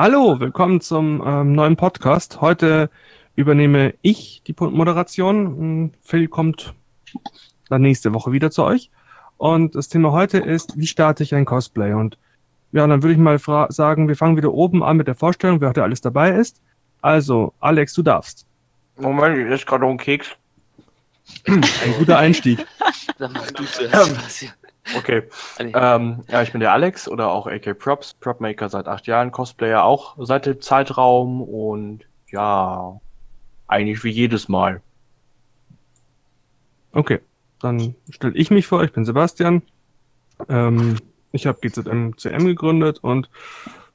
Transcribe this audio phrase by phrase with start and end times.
[0.00, 2.40] Hallo, willkommen zum ähm, neuen Podcast.
[2.40, 2.88] Heute
[3.34, 5.46] übernehme ich die Moderation.
[5.46, 6.72] Hm, Phil kommt
[7.68, 8.92] dann nächste Woche wieder zu euch.
[9.38, 11.94] Und das Thema heute ist, wie starte ich ein Cosplay?
[11.94, 12.16] Und
[12.70, 15.70] ja, dann würde ich mal sagen, wir fangen wieder oben an mit der Vorstellung, wer
[15.70, 16.62] heute alles dabei ist.
[17.02, 18.46] Also, Alex, du darfst.
[18.98, 20.28] Moment, ich esse gerade noch einen Keks.
[21.48, 21.64] Ein
[21.98, 22.64] guter Einstieg.
[23.18, 24.54] Dann mach du zuerst.
[24.96, 25.24] Okay.
[25.58, 29.84] Ähm, ja, ich bin der Alex oder auch AK Props, Propmaker seit acht Jahren, Cosplayer
[29.84, 33.00] auch seit dem Zeitraum und ja,
[33.66, 34.82] eigentlich wie jedes Mal.
[36.92, 37.20] Okay,
[37.60, 39.62] dann stelle ich mich vor, ich bin Sebastian.
[40.48, 40.98] Ähm,
[41.32, 42.12] ich habe GZM
[42.46, 43.28] gegründet und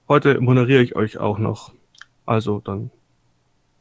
[0.08, 1.74] heute moderiere ich euch auch noch.
[2.26, 2.92] Also dann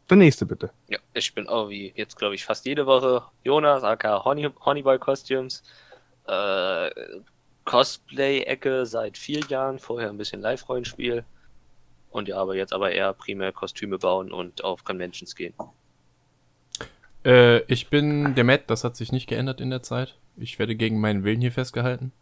[0.08, 0.70] der nächste bitte.
[0.88, 4.98] Ja, ich bin auch wie jetzt glaube ich fast jede Woche Jonas, aka Honey, Honeyball
[4.98, 5.62] Costumes.
[6.26, 6.90] Äh,
[7.64, 11.24] Cosplay-Ecke seit vier Jahren, vorher ein bisschen Live-Rollenspiel.
[12.10, 15.54] Und ja, aber jetzt aber eher primär Kostüme bauen und auf Conventions gehen.
[17.24, 20.18] Äh, ich bin der Matt, das hat sich nicht geändert in der Zeit.
[20.36, 22.12] Ich werde gegen meinen Willen hier festgehalten.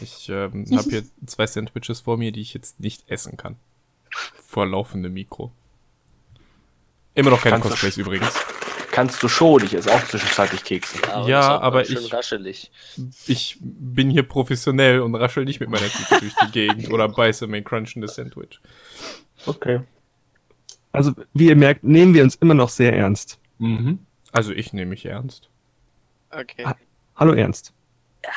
[0.00, 3.56] Ich ähm, habe hier zwei Sandwiches vor mir, die ich jetzt nicht essen kann.
[4.42, 5.52] Vor laufendem Mikro.
[7.14, 8.51] Immer noch keine Kannst Cosplays übrigens
[8.92, 9.64] kannst du schon.
[9.64, 10.98] Ich esse auch zwischenzeitlich Kekse.
[11.02, 12.70] Ja, aber, ja, aber ich, raschelig.
[13.26, 17.48] ich bin hier professionell und raschel nicht mit meiner Kekse durch die Gegend oder beiße
[17.48, 18.60] mein crunchendes Sandwich.
[19.46, 19.80] Okay.
[20.92, 23.38] Also, wie ihr merkt, nehmen wir uns immer noch sehr ernst.
[23.58, 23.98] Mhm.
[24.30, 25.48] Also, ich nehme mich ernst.
[26.30, 26.64] Okay.
[26.64, 26.76] Ha
[27.16, 27.72] Hallo Ernst.
[28.24, 28.30] Ja.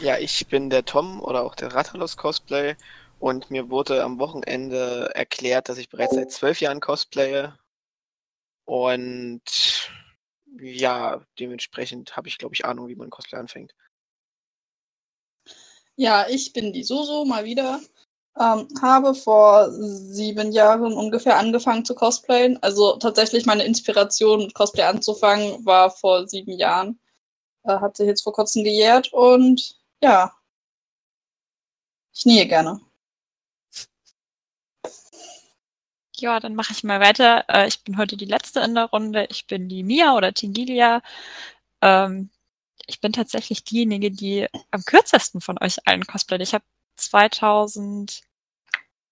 [0.00, 2.74] ja, ich bin der Tom oder auch der Rattalos Cosplay
[3.20, 7.52] und mir wurde am Wochenende erklärt, dass ich bereits seit zwölf Jahren cosplaye
[8.68, 9.40] und
[10.60, 13.74] ja, dementsprechend habe ich, glaube ich, Ahnung, wie man Cosplay anfängt.
[15.96, 17.80] Ja, ich bin die Suso mal wieder.
[18.38, 22.62] Ähm, habe vor sieben Jahren ungefähr angefangen zu cosplayen.
[22.62, 27.00] Also tatsächlich meine Inspiration, Cosplay anzufangen, war vor sieben Jahren.
[27.64, 30.30] Äh, hat sich jetzt vor kurzem gejährt und ja,
[32.14, 32.80] ich nähe gerne.
[36.20, 37.44] Ja, dann mache ich mal weiter.
[37.48, 39.26] Äh, ich bin heute die Letzte in der Runde.
[39.30, 41.02] Ich bin die Mia oder Tingilia.
[41.80, 42.30] Ähm,
[42.86, 46.42] ich bin tatsächlich diejenige, die am kürzesten von euch allen cosplayt.
[46.42, 46.64] Ich habe
[46.96, 48.22] 2000,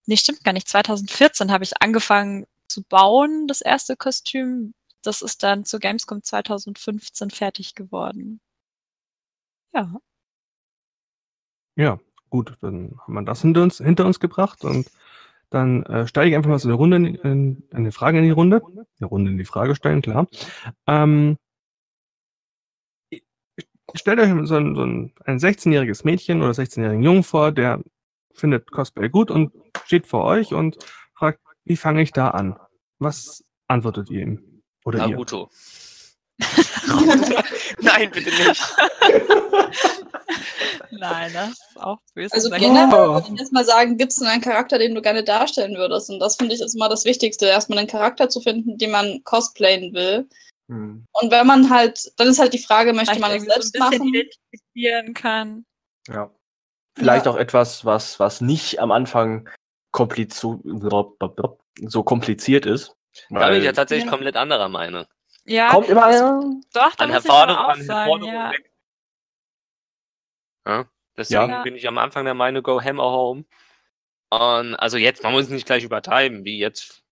[0.06, 4.74] nee, stimmt gar nicht, 2014 habe ich angefangen zu bauen, das erste Kostüm.
[5.02, 8.40] Das ist dann zu Gamescom 2015 fertig geworden.
[9.72, 9.94] Ja.
[11.76, 12.00] Ja,
[12.30, 14.90] gut, dann haben wir das hinter uns, hinter uns gebracht und
[15.50, 18.30] dann äh, steige ich einfach mal so eine Runde in, in, eine Frage in die
[18.30, 18.62] Runde.
[18.98, 20.26] Eine Runde in die Frage stellen, klar.
[20.86, 21.38] Ähm,
[23.94, 27.80] stellt euch so ein, so ein, ein 16-jähriges Mädchen oder 16-jährigen Jungen vor, der
[28.32, 29.52] findet Cosplay gut und
[29.84, 30.76] steht vor euch und
[31.14, 32.56] fragt, wie fange ich da an?
[32.98, 34.62] Was antwortet ihr ihm?
[34.84, 35.50] Oder Naruto.
[35.50, 35.75] Ihr?
[37.80, 38.62] Nein, bitte nicht.
[40.90, 42.34] Nein, das ist auch böse.
[42.34, 45.24] Also generell würde ich jetzt mal sagen, gibt es denn einen Charakter, den du gerne
[45.24, 46.10] darstellen würdest?
[46.10, 49.22] Und das finde ich ist immer das Wichtigste, erstmal einen Charakter zu finden, den man
[49.24, 50.28] cosplayen will.
[50.68, 51.06] Hm.
[51.12, 53.82] Und wenn man halt, dann ist halt die Frage, möchte Vielleicht man das selbst so
[53.82, 54.14] ein bisschen machen?
[54.14, 55.64] identifizieren kann.
[56.08, 56.30] Ja.
[56.98, 57.32] Vielleicht ja.
[57.32, 59.48] auch etwas, was, was nicht am Anfang
[61.80, 62.94] so kompliziert ist.
[63.30, 64.10] Da bin ich ja tatsächlich ja.
[64.10, 65.06] komplett anderer Meinung.
[65.46, 68.52] Ja, kommt immer also, doch, da an Herforderung, an Herforderung ja.
[70.66, 70.84] Ja,
[71.16, 71.62] deswegen ja.
[71.62, 73.44] bin ich am Anfang der Meinung, go hammer home.
[74.30, 77.05] Und also jetzt, man muss nicht gleich übertreiben, wie jetzt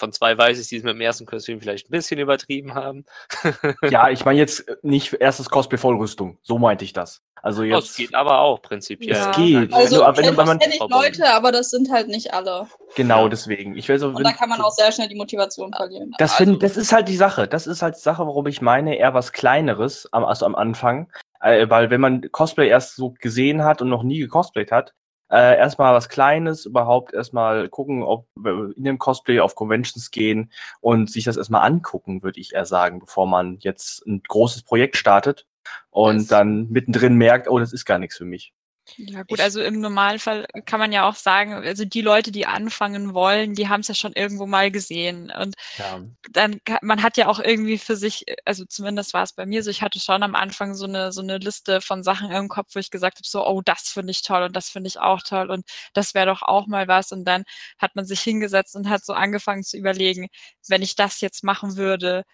[0.00, 3.04] von zwei Weißes, die es mit dem ersten Kostüm vielleicht ein bisschen übertrieben haben.
[3.90, 6.38] ja, ich meine jetzt nicht erstes Cosplay Vollrüstung.
[6.42, 7.22] So meinte ich das.
[7.42, 7.90] Also jetzt.
[7.90, 9.16] Das geht aber auch prinzipiell.
[9.16, 9.30] Ja.
[9.30, 9.72] Es geht.
[9.72, 12.66] Also, wenn du, wenn man, kenne ich Leute, aber das sind halt nicht alle.
[12.96, 13.76] Genau, deswegen.
[13.76, 16.12] Ich will so, Und da kann man auch sehr schnell die Motivation verlieren.
[16.18, 17.48] Das, also, find, das ist halt die Sache.
[17.48, 21.10] Das ist halt die Sache, warum ich meine, eher was Kleineres, am, also am Anfang.
[21.40, 24.94] Äh, weil wenn man Cosplay erst so gesehen hat und noch nie gecosplayt hat,
[25.30, 31.10] äh, erstmal was Kleines, überhaupt erstmal gucken, ob in dem Cosplay auf Conventions gehen und
[31.10, 35.46] sich das erstmal angucken, würde ich eher sagen, bevor man jetzt ein großes Projekt startet
[35.90, 38.52] und das dann mittendrin merkt, oh, das ist gar nichts für mich.
[38.96, 43.14] Ja gut, also im Normalfall kann man ja auch sagen, also die Leute, die anfangen
[43.14, 45.30] wollen, die haben es ja schon irgendwo mal gesehen.
[45.30, 46.00] Und ja.
[46.30, 49.70] dann, man hat ja auch irgendwie für sich, also zumindest war es bei mir so,
[49.70, 52.78] ich hatte schon am Anfang so eine, so eine Liste von Sachen im Kopf, wo
[52.78, 55.50] ich gesagt habe, so, oh, das finde ich toll und das finde ich auch toll
[55.50, 55.64] und
[55.94, 57.12] das wäre doch auch mal was.
[57.12, 57.44] Und dann
[57.78, 60.28] hat man sich hingesetzt und hat so angefangen zu überlegen,
[60.68, 62.24] wenn ich das jetzt machen würde,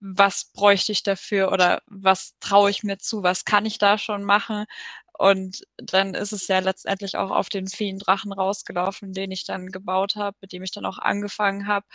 [0.00, 4.22] was bräuchte ich dafür oder was traue ich mir zu, was kann ich da schon
[4.24, 4.66] machen
[5.18, 10.16] Und dann ist es ja letztendlich auch auf den Feendrachen rausgelaufen, den ich dann gebaut
[10.16, 11.86] habe, mit dem ich dann auch angefangen habe.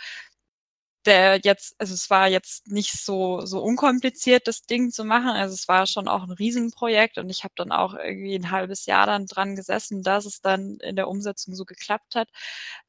[1.06, 5.28] Der jetzt, also es war jetzt nicht so, so unkompliziert, das Ding zu machen.
[5.28, 8.86] Also es war schon auch ein Riesenprojekt und ich habe dann auch irgendwie ein halbes
[8.86, 12.30] Jahr dann dran gesessen, dass es dann in der Umsetzung so geklappt hat.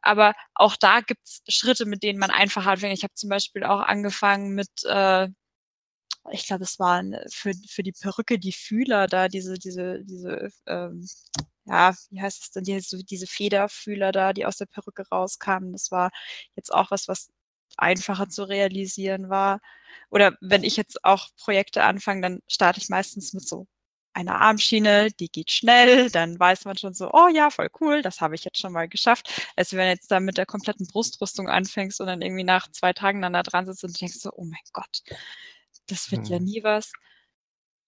[0.01, 2.97] Aber auch da gibt's Schritte, mit denen man einfach anfängt.
[2.97, 5.27] Ich habe zum Beispiel auch angefangen mit äh,
[6.31, 11.07] ich glaube, es waren für, für die Perücke die Fühler da, diese, diese, diese, ähm,
[11.65, 15.71] ja, wie heißt es denn, diese, diese Federfühler da, die aus der Perücke rauskamen.
[15.71, 16.11] Das war
[16.55, 17.29] jetzt auch was, was
[17.77, 19.59] einfacher zu realisieren war.
[20.09, 23.67] Oder wenn ich jetzt auch Projekte anfange, dann starte ich meistens mit so
[24.13, 28.21] einer Armschiene, die geht schnell, dann weiß man schon so, oh ja, voll cool, das
[28.21, 29.29] habe ich jetzt schon mal geschafft.
[29.57, 32.93] Also wenn du jetzt da mit der kompletten Brustrüstung anfängst und dann irgendwie nach zwei
[32.93, 35.01] Tagen dann da dran sitzt und denkst so, oh mein Gott,
[35.87, 36.45] das wird ja Mhm.
[36.45, 36.91] nie was.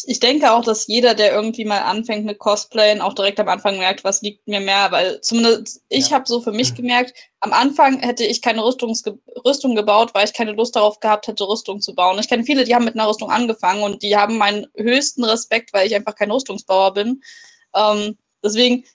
[0.06, 3.78] Ich denke auch, dass jeder, der irgendwie mal anfängt mit Cosplayen, auch direkt am Anfang
[3.80, 6.18] merkt, was liegt mir mehr, weil zumindest ich Ja.
[6.18, 10.34] habe so für mich gemerkt, am Anfang hätte ich keine Rüstungsge Rüstung gebaut, weil ich
[10.34, 12.20] keine Lust darauf gehabt hätte, Rüstung zu bauen.
[12.20, 15.74] Ich kenne viele, die haben mit einer Rüstung angefangen und die haben meinen höchsten Respekt,
[15.74, 17.22] weil ich einfach kein Rüstungsbauer bin.
[17.76, 18.86] Ähm, deswegen,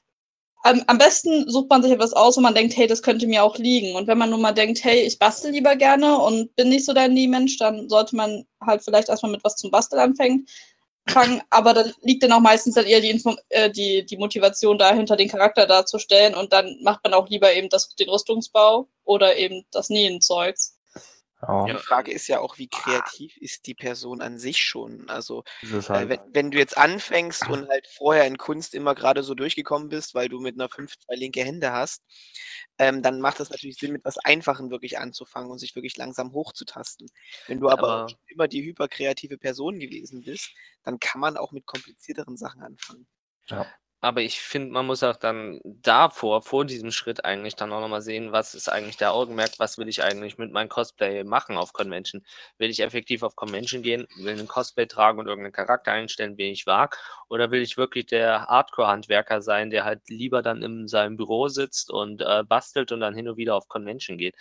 [0.62, 3.44] am, am besten sucht man sich etwas aus, wo man denkt, hey, das könnte mir
[3.44, 3.96] auch liegen.
[3.96, 6.92] Und wenn man nun mal denkt, hey, ich bastel lieber gerne und bin nicht so
[6.92, 10.46] der Nie-Mensch, dann sollte man halt vielleicht erstmal mit was zum Basteln anfangen
[11.08, 14.78] fangen, aber da liegt dann auch meistens dann eher die, Info äh, die, die Motivation
[14.78, 19.36] dahinter, den Charakter darzustellen und dann macht man auch lieber eben das, den Rüstungsbau oder
[19.36, 20.78] eben das Nähenzeugs.
[21.46, 25.08] Ja, Die Frage ist ja auch, wie kreativ ist die Person an sich schon?
[25.08, 26.08] Also, das äh, halt.
[26.08, 30.14] wenn, wenn du jetzt anfängst und halt vorher in Kunst immer gerade so durchgekommen bist,
[30.14, 32.02] weil du mit einer 5 zwei linke Hände hast,
[32.78, 36.32] ähm, dann macht es natürlich Sinn, mit was Einfachen wirklich anzufangen und sich wirklich langsam
[36.32, 37.10] hochzutasten.
[37.48, 40.50] Wenn du aber, Aber- immer die hyperkreative Person gewesen bist,
[40.84, 43.06] dann kann man auch mit komplizierteren Sachen anfangen.
[44.04, 48.02] Aber ich finde, man muss auch dann davor, vor diesem Schritt eigentlich dann auch nochmal
[48.02, 51.72] sehen, was ist eigentlich der Augenmerk, was will ich eigentlich mit meinem Cosplay machen auf
[51.72, 52.24] Convention.
[52.58, 56.52] Will ich effektiv auf Convention gehen, will einen Cosplay tragen und irgendeinen Charakter einstellen, den
[56.52, 56.98] ich wag?
[57.28, 61.88] Oder will ich wirklich der Hardcore-Handwerker sein, der halt lieber dann in seinem Büro sitzt
[61.90, 64.34] und äh, bastelt und dann hin und wieder auf Convention geht?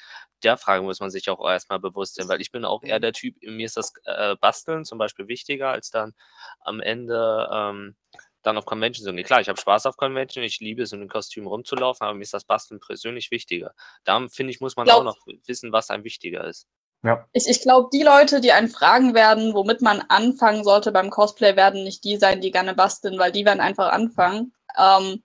[0.44, 3.02] Der Frage muss man sich auch erstmal bewusst sein, weil ich bin auch eher Mhm.
[3.02, 6.14] der Typ, mir ist das äh, Basteln zum Beispiel wichtiger, als dann
[6.62, 7.96] am Ende ähm,
[8.44, 9.26] dann auf Convention zu gehen.
[9.26, 12.24] Klar, ich habe Spaß auf Convention, ich liebe es, in einem Kostüm rumzulaufen, aber mir
[12.24, 13.74] ist das Basteln persönlich wichtiger.
[14.04, 16.68] Da finde ich, muss man Glaub- auch noch wissen, was einem wichtiger ist.
[17.04, 17.26] ja.
[17.34, 21.56] Ich, ich glaube, die Leute, die einen fragen werden, womit man anfangen sollte beim Cosplay,
[21.56, 24.54] werden nicht die sein, die gerne basteln, weil die werden einfach anfangen.
[24.78, 25.24] Ähm,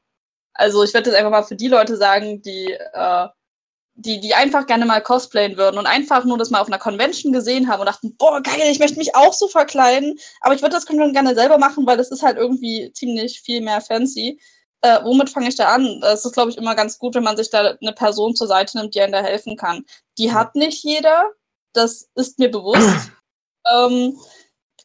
[0.55, 3.29] also ich werde jetzt einfach mal für die Leute sagen, die, äh,
[3.97, 7.33] die, die einfach gerne mal cosplayen würden und einfach nur das mal auf einer Convention
[7.33, 10.75] gesehen haben und dachten, boah, geil, ich möchte mich auch so verkleiden, aber ich würde
[10.75, 14.39] das Convention gerne selber machen, weil das ist halt irgendwie ziemlich viel mehr fancy.
[14.83, 16.01] Äh, womit fange ich da an?
[16.03, 18.77] Das ist, glaube ich, immer ganz gut, wenn man sich da eine Person zur Seite
[18.77, 19.85] nimmt, die einem da helfen kann.
[20.19, 21.31] Die hat nicht jeder,
[21.73, 23.11] das ist mir bewusst.
[23.73, 24.19] ähm,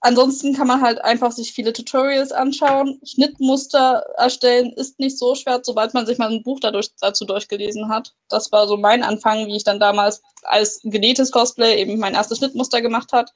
[0.02, 3.00] ansonsten kann man halt einfach sich viele Tutorials anschauen.
[3.06, 7.90] Schnittmuster erstellen ist nicht so schwer, sobald man sich mal ein Buch dadurch, dazu durchgelesen
[7.90, 8.14] hat.
[8.28, 12.40] Das war so mein Anfang, wie ich dann damals als genähtes Cosplay eben mein erstes
[12.40, 13.32] Schnittmuster gemacht hat.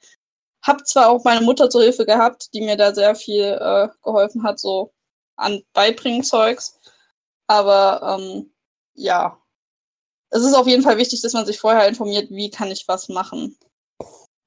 [0.62, 4.42] Hab zwar auch meine Mutter zur Hilfe gehabt, die mir da sehr viel äh, geholfen
[4.42, 4.92] hat, so
[5.36, 6.78] an Beibringen-Zeugs.
[7.46, 8.52] Aber ähm,
[8.94, 9.38] ja,
[10.30, 13.08] es ist auf jeden Fall wichtig, dass man sich vorher informiert, wie kann ich was
[13.08, 13.56] machen.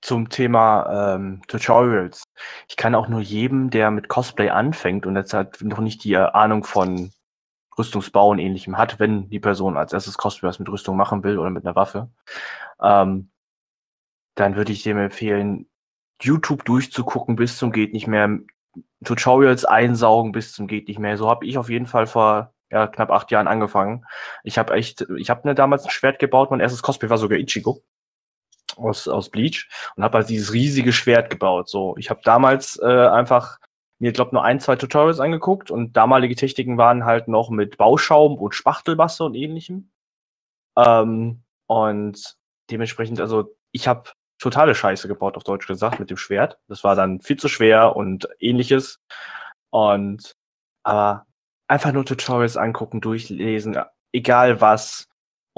[0.02, 2.24] Zum Thema ähm, Tutorials.
[2.70, 6.14] Ich kann auch nur jedem, der mit Cosplay anfängt und jetzt halt noch nicht die
[6.14, 7.12] äh, Ahnung von
[7.78, 11.38] Rüstungsbau und ähnlichem hat, wenn die Person als erstes Cosplay was mit Rüstung machen will
[11.38, 12.10] oder mit einer Waffe,
[12.82, 13.32] ähm,
[14.36, 15.68] dann würde ich dem empfehlen,
[16.22, 18.40] YouTube durchzugucken bis zum geht nicht mehr,
[19.04, 21.18] Tutorials einsaugen bis zum geht nicht mehr.
[21.18, 24.06] So habe ich auf jeden Fall vor ja, knapp acht Jahren angefangen.
[24.44, 26.52] Ich habe echt, ich habe mir damals ein Schwert gebaut.
[26.52, 27.82] Mein erstes Cosplay war sogar Ichigo
[28.80, 31.70] aus, aus Bleach und habe halt dieses riesige Schwert gebaut.
[31.70, 33.60] So, ich habe damals äh, einfach
[34.00, 38.38] mir, glaube nur ein, zwei Tutorials angeguckt und damalige Techniken waren halt noch mit Bauschaum
[38.38, 39.92] und Spachtelmasse und ähnlichem.
[40.78, 42.38] Ähm, und
[42.72, 44.10] dementsprechend, also ich habe
[44.40, 46.58] totale Scheiße gebaut, auf Deutsch gesagt, mit dem Schwert.
[46.68, 49.02] Das war dann viel zu schwer und ähnliches.
[49.70, 50.36] Und
[50.84, 51.28] aber
[51.68, 53.78] einfach nur Tutorials angucken, durchlesen,
[54.14, 55.09] egal was.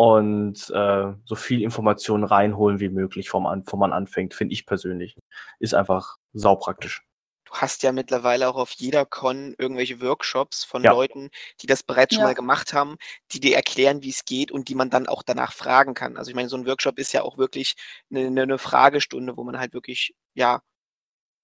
[0.01, 4.65] Und äh, so viel Informationen reinholen wie möglich, vom, An vom man anfängt, finde ich
[4.65, 5.15] persönlich.
[5.59, 7.03] Ist einfach saupraktisch.
[7.45, 10.91] Du hast ja mittlerweile auch auf jeder Con irgendwelche Workshops von Ja.
[10.91, 11.29] Leuten,
[11.61, 12.29] die das bereits schon Ja.
[12.29, 12.97] mal gemacht haben,
[13.31, 16.17] die dir erklären, wie es geht und die man dann auch danach fragen kann.
[16.17, 17.75] Also ich meine, so ein Workshop ist ja auch wirklich
[18.09, 20.63] eine, eine, eine Fragestunde, wo man halt wirklich, ja,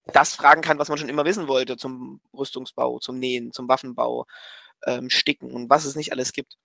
[0.06, 4.26] das fragen kann, was man schon immer wissen wollte zum Rüstungsbau, zum Nähen, zum Waffenbau,
[4.86, 6.56] ähm, Sticken und was es nicht alles gibt.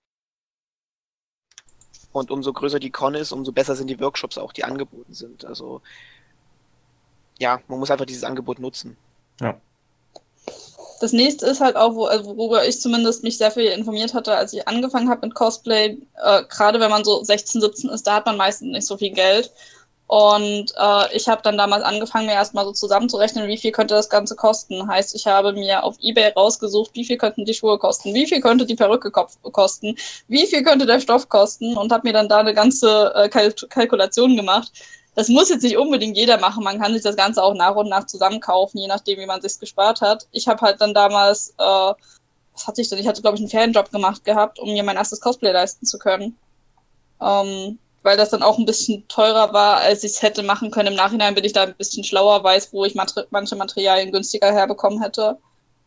[2.14, 5.44] Und umso größer die Con ist, umso besser sind die Workshops auch, die angeboten sind.
[5.44, 5.82] Also
[7.40, 8.96] ja, man muss einfach dieses Angebot nutzen.
[9.40, 9.60] Ja.
[11.00, 14.36] Das nächste ist halt auch, wo, also worüber ich zumindest mich sehr viel informiert hatte,
[14.36, 15.98] als ich angefangen habe mit Cosplay.
[16.22, 19.10] Äh, Gerade wenn man so 16, 17 ist, da hat man meistens nicht so viel
[19.10, 19.50] Geld.
[20.06, 24.10] Und äh, ich habe dann damals angefangen, mir erstmal so zusammenzurechnen, wie viel könnte das
[24.10, 24.86] Ganze kosten.
[24.86, 28.40] Heißt, ich habe mir auf Ebay rausgesucht, wie viel könnten die Schuhe kosten, wie viel
[28.40, 29.96] könnte die Perücke kosten,
[30.28, 33.68] wie viel könnte der Stoff kosten und habe mir dann da eine ganze äh, Kalk
[33.70, 34.72] Kalkulation gemacht.
[35.14, 36.64] Das muss jetzt nicht unbedingt jeder machen.
[36.64, 39.58] Man kann sich das Ganze auch nach und nach zusammenkaufen, je nachdem, wie man sich
[39.58, 40.26] gespart hat.
[40.32, 41.94] Ich habe halt dann damals, äh,
[42.52, 42.98] was hatte ich denn?
[42.98, 45.98] Ich hatte, glaube ich, einen Ferienjob gemacht gehabt, um mir mein erstes Cosplay leisten zu
[45.98, 46.36] können.
[47.20, 50.88] Ähm, weil das dann auch ein bisschen teurer war, als ich es hätte machen können.
[50.88, 54.52] Im Nachhinein bin ich da ein bisschen schlauer, weiß, wo ich Mater manche Materialien günstiger
[54.52, 55.38] herbekommen hätte.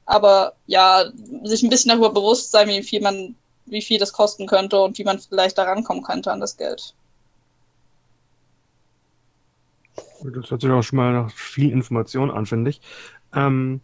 [0.07, 1.05] Aber ja,
[1.43, 3.35] sich ein bisschen darüber bewusst sein, wie viel man,
[3.67, 6.95] wie viel das kosten könnte und wie man vielleicht da rankommen könnte an das Geld.
[10.23, 12.81] Das hört sich auch schon mal nach viel Information an, finde ich.
[13.35, 13.81] Ähm,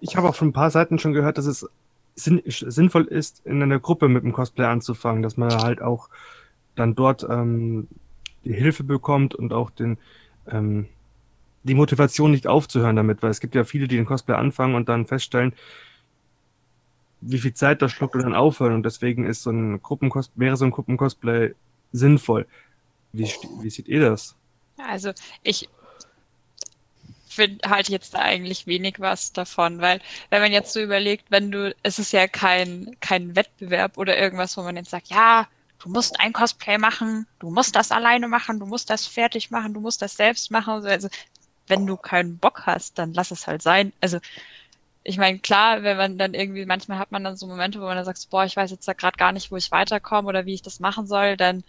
[0.00, 1.66] ich habe auch von ein paar Seiten schon gehört, dass es
[2.14, 6.08] sinn sinnvoll ist, in einer Gruppe mit dem Cosplay anzufangen, dass man halt auch
[6.74, 7.88] dann dort ähm,
[8.44, 9.98] die Hilfe bekommt und auch den,
[10.50, 10.86] ähm,
[11.62, 14.88] die Motivation nicht aufzuhören damit, weil es gibt ja viele, die den Cosplay anfangen und
[14.88, 15.54] dann feststellen,
[17.20, 18.74] wie viel Zeit das schluckt und dann aufhören.
[18.74, 21.54] Und deswegen ist so ein Gruppencosplay, wäre so ein Gruppencosplay
[21.92, 22.46] sinnvoll.
[23.12, 23.30] Wie,
[23.62, 24.36] wie seht ihr das?
[24.76, 25.12] Also
[25.42, 25.68] ich
[27.66, 30.00] halte jetzt da eigentlich wenig was davon, weil
[30.30, 34.56] wenn man jetzt so überlegt, wenn du, es ist ja kein, kein Wettbewerb oder irgendwas,
[34.56, 38.60] wo man jetzt sagt, ja, du musst ein Cosplay machen, du musst das alleine machen,
[38.60, 40.86] du musst das fertig machen, du musst das selbst machen.
[40.86, 41.08] Also
[41.66, 43.92] wenn du keinen Bock hast, dann lass es halt sein.
[44.00, 44.18] Also
[45.02, 47.96] ich meine, klar, wenn man dann irgendwie, manchmal hat man dann so Momente, wo man
[47.96, 50.54] dann sagt, boah, ich weiß jetzt da gerade gar nicht, wo ich weiterkomme oder wie
[50.54, 51.62] ich das machen soll, dann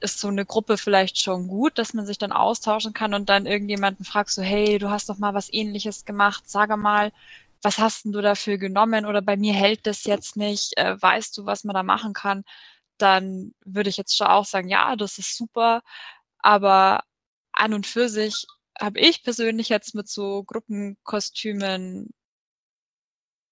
[0.00, 3.46] ist so eine Gruppe vielleicht schon gut, dass man sich dann austauschen kann und dann
[3.46, 7.12] irgendjemanden fragt so, hey, du hast doch mal was ähnliches gemacht, sage mal,
[7.62, 11.36] was hast denn du dafür genommen oder bei mir hält das jetzt nicht, äh, weißt
[11.38, 12.44] du, was man da machen kann?
[12.98, 15.82] Dann würde ich jetzt schon auch sagen, ja, das ist super.
[16.38, 17.02] Aber
[17.52, 18.46] an und für sich
[18.78, 22.10] habe ich persönlich jetzt mit so Gruppenkostümen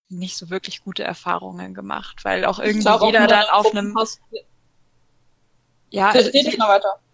[0.08, 3.96] nicht so wirklich gute Erfahrungen gemacht, weil auch irgendwie glaub, jeder dann auf einem
[5.90, 6.30] ja, also,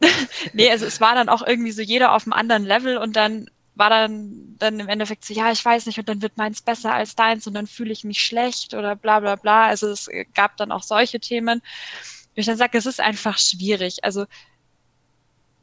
[0.55, 3.51] nee, also es war dann auch irgendwie so jeder auf einem anderen Level und dann
[3.75, 6.93] war dann, dann im Endeffekt so, ja, ich weiß nicht, und dann wird meins besser
[6.95, 9.67] als deins und dann fühle ich mich schlecht oder bla bla bla.
[9.67, 11.63] Also es gab dann auch solche Themen
[12.41, 14.05] ich dann sage, es ist einfach schwierig.
[14.05, 14.27] Also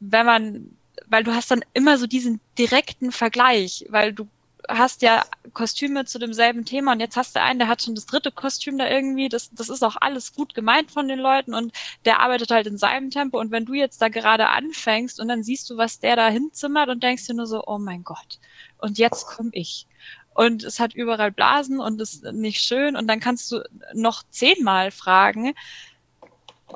[0.00, 4.28] wenn man, weil du hast dann immer so diesen direkten Vergleich, weil du
[4.68, 8.06] hast ja Kostüme zu demselben Thema und jetzt hast du einen, der hat schon das
[8.06, 11.72] dritte Kostüm da irgendwie, das, das ist auch alles gut gemeint von den Leuten und
[12.04, 15.42] der arbeitet halt in seinem Tempo und wenn du jetzt da gerade anfängst und dann
[15.42, 18.38] siehst du, was der da hinzimmert und denkst dir nur so, oh mein Gott,
[18.78, 19.86] und jetzt komme ich.
[20.34, 23.62] Und es hat überall Blasen und ist nicht schön und dann kannst du
[23.94, 25.54] noch zehnmal fragen,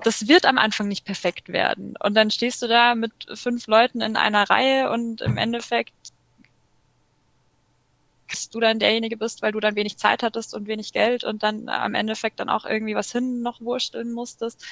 [0.05, 1.95] das wird am Anfang nicht perfekt werden.
[2.01, 5.93] Und dann stehst du da mit fünf Leuten in einer Reihe und im Endeffekt
[8.51, 11.69] du dann derjenige bist, weil du dann wenig Zeit hattest und wenig Geld und dann
[11.69, 14.65] am Endeffekt dann auch irgendwie was hin noch wursteln musstest.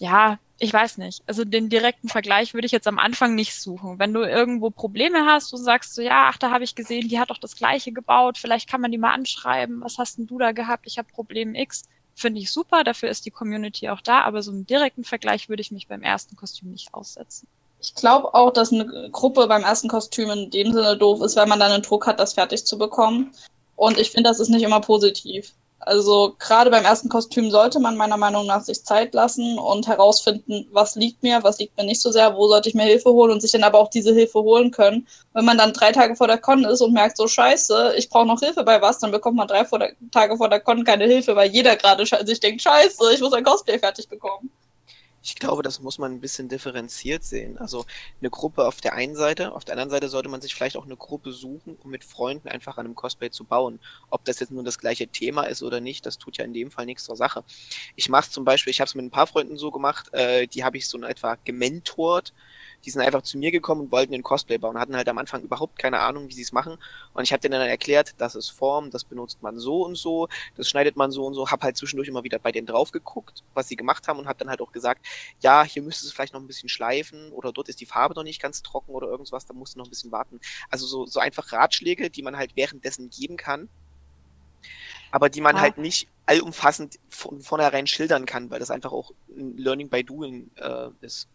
[0.00, 1.22] Ja, ich weiß nicht.
[1.26, 3.98] Also den direkten Vergleich würde ich jetzt am Anfang nicht suchen.
[3.98, 7.18] Wenn du irgendwo Probleme hast und sagst so, ja, ach, da habe ich gesehen, die
[7.18, 10.38] hat doch das gleiche gebaut, vielleicht kann man die mal anschreiben, was hast denn du
[10.38, 10.86] da gehabt?
[10.86, 11.84] Ich habe Problem X
[12.18, 15.62] finde ich super, dafür ist die Community auch da, aber so einen direkten Vergleich würde
[15.62, 17.46] ich mich beim ersten Kostüm nicht aussetzen.
[17.80, 21.46] Ich glaube auch, dass eine Gruppe beim ersten Kostüm in dem Sinne doof ist, weil
[21.46, 23.32] man dann einen Druck hat, das fertig zu bekommen.
[23.76, 25.54] Und ich finde, das ist nicht immer positiv.
[25.80, 30.66] Also gerade beim ersten Kostüm sollte man meiner Meinung nach sich Zeit lassen und herausfinden,
[30.72, 33.30] was liegt mir, was liegt mir nicht so sehr, wo sollte ich mir Hilfe holen
[33.32, 35.06] und sich dann aber auch diese Hilfe holen können.
[35.34, 38.26] Wenn man dann drei Tage vor der Con ist und merkt, so scheiße, ich brauche
[38.26, 41.04] noch Hilfe bei was, dann bekommt man drei vor der, Tage vor der Con keine
[41.04, 44.50] Hilfe, weil jeder gerade sich denkt, scheiße, ich muss ein Cosplay fertig bekommen.
[45.22, 47.58] Ich glaube, das muss man ein bisschen differenziert sehen.
[47.58, 47.84] Also
[48.20, 50.84] eine Gruppe auf der einen Seite, auf der anderen Seite sollte man sich vielleicht auch
[50.84, 53.80] eine Gruppe suchen, um mit Freunden einfach an einem Cosplay zu bauen.
[54.10, 56.70] Ob das jetzt nur das gleiche Thema ist oder nicht, das tut ja in dem
[56.70, 57.42] Fall nichts zur Sache.
[57.96, 60.46] Ich mache es zum Beispiel, ich habe es mit ein paar Freunden so gemacht, äh,
[60.46, 62.32] die habe ich so in etwa gementort
[62.84, 65.42] Die sind einfach zu mir gekommen und wollten den Cosplay bauen, hatten halt am Anfang
[65.42, 66.78] überhaupt keine Ahnung, wie sie es machen.
[67.12, 70.28] Und ich habe denen dann erklärt, das ist Form, das benutzt man so und so,
[70.56, 71.50] das schneidet man so und so.
[71.50, 74.38] Hab halt zwischendurch immer wieder bei denen drauf geguckt, was sie gemacht haben und habe
[74.38, 75.04] dann halt auch gesagt,
[75.40, 78.22] ja, hier müsste es vielleicht noch ein bisschen schleifen oder dort ist die Farbe noch
[78.22, 80.40] nicht ganz trocken oder irgendwas, da musst du noch ein bisschen warten.
[80.70, 83.68] Also so, so einfach Ratschläge, die man halt währenddessen geben kann,
[85.10, 85.60] aber die man Ah.
[85.62, 90.50] halt nicht allumfassend von vornherein schildern kann, weil das einfach auch ein Learning by Doing
[90.56, 91.28] äh, ist.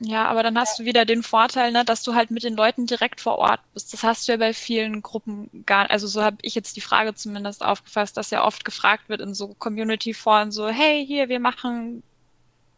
[0.00, 2.86] Ja, aber dann hast du wieder den Vorteil, ne, dass du halt mit den Leuten
[2.86, 3.92] direkt vor Ort bist.
[3.92, 7.14] Das hast du ja bei vielen Gruppen gar Also so habe ich jetzt die Frage
[7.14, 12.04] zumindest aufgefasst, dass ja oft gefragt wird in so Community-Foren so, hey, hier, wir machen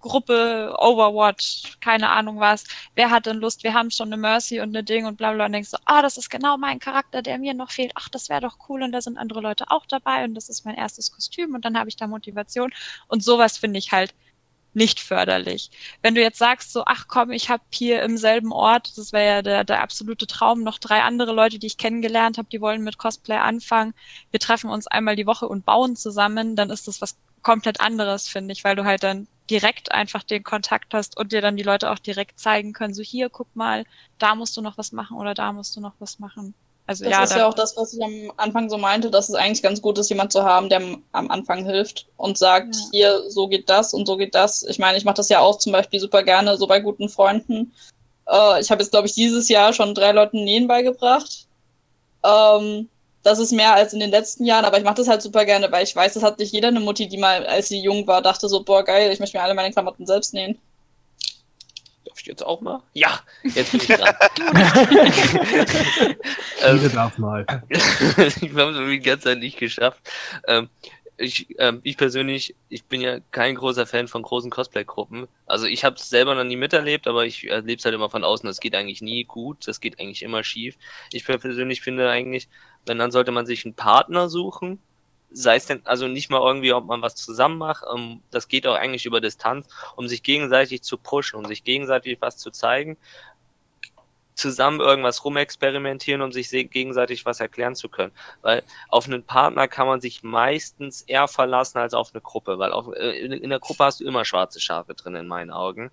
[0.01, 2.65] Gruppe Overwatch, keine Ahnung was.
[2.95, 3.65] Wer hat denn Lust?
[3.65, 5.47] Wir haben schon eine Mercy und eine Ding und bla bla.
[5.47, 7.93] Und denkst du, ah, das ist genau mein Charakter, der mir noch fehlt.
[7.97, 10.65] Ach, das wäre doch cool und da sind andere Leute auch dabei und das ist
[10.65, 12.73] mein erstes Kostüm und dann habe ich da Motivation.
[13.09, 14.15] Und sowas finde ich halt
[14.75, 15.71] nicht förderlich.
[16.03, 19.27] Wenn du jetzt sagst, so, ach komm, ich habe hier im selben Ort, das wäre
[19.27, 22.83] ja der, der absolute Traum, noch drei andere Leute, die ich kennengelernt habe, die wollen
[22.83, 23.95] mit Cosplay anfangen.
[24.31, 28.29] Wir treffen uns einmal die Woche und bauen zusammen, dann ist das was komplett anderes,
[28.29, 31.65] finde ich, weil du halt dann direkt einfach den Kontakt hast und dir dann die
[31.65, 33.85] Leute auch direkt zeigen können, so hier, guck mal,
[34.19, 36.55] da musst du noch was machen oder da musst du noch was machen.
[36.91, 39.29] Also Das ja, ist da, ja auch das, was ich am Anfang so meinte, dass
[39.29, 40.83] es eigentlich ganz gut ist, jemand zu haben, der
[41.13, 42.83] am- Anfang hilft und sagt, Ja.
[42.91, 44.65] hier, so geht das und so geht das.
[44.65, 47.73] Ich meine, ich mache das ja auch zum Beispiel super gerne so bei guten Freunden.
[48.29, 51.47] Äh, ich habe jetzt, glaube ich, dieses Jahr schon drei Leuten Nähen beigebracht.
[52.25, 52.89] Ähm,
[53.23, 55.71] das ist mehr als in den letzten Jahren, aber ich mache das halt super gerne,
[55.71, 58.21] weil ich weiß, das hat nicht jeder eine Mutti, die mal, als sie jung war,
[58.21, 60.59] dachte so, boah, geil, ich möchte mir alle meine Klamotten selbst nähen.
[62.21, 62.83] Darf ich jetzt auch mal?
[62.93, 64.15] Ja, jetzt bin ich dran.
[66.61, 67.47] Jeder ähm, darf mal.
[67.71, 70.01] ich habe es die ganze Zeit nicht geschafft.
[70.47, 70.69] Ähm,
[71.17, 75.29] ich, ähm, ich persönlich, ich bin ja kein großer Fan von großen Cosplay-Gruppen.
[75.47, 78.23] Also ich habe es selber noch nie miterlebt, aber ich erlebe es halt immer von
[78.25, 78.47] außen.
[78.47, 80.77] Das geht eigentlich nie gut, das geht eigentlich immer schief.
[81.13, 82.51] Ich persönlich finde eigentlich,
[82.85, 84.79] wenn dann sollte man sich einen Partner suchen,
[85.33, 88.67] sei es denn, also nicht mal irgendwie, ob man was zusammen macht, ähm, das geht
[88.67, 92.97] auch eigentlich über Distanz, um sich gegenseitig zu pushen, um sich gegenseitig was zu zeigen,
[94.35, 98.13] zusammen irgendwas rumexperimentieren, um sich se- gegenseitig was erklären zu können.
[98.43, 102.73] Weil auf einen Partner kann man sich meistens eher verlassen als auf eine Gruppe, weil
[102.73, 105.91] auf, äh, in, in der Gruppe hast du immer schwarze Schafe drin in meinen Augen.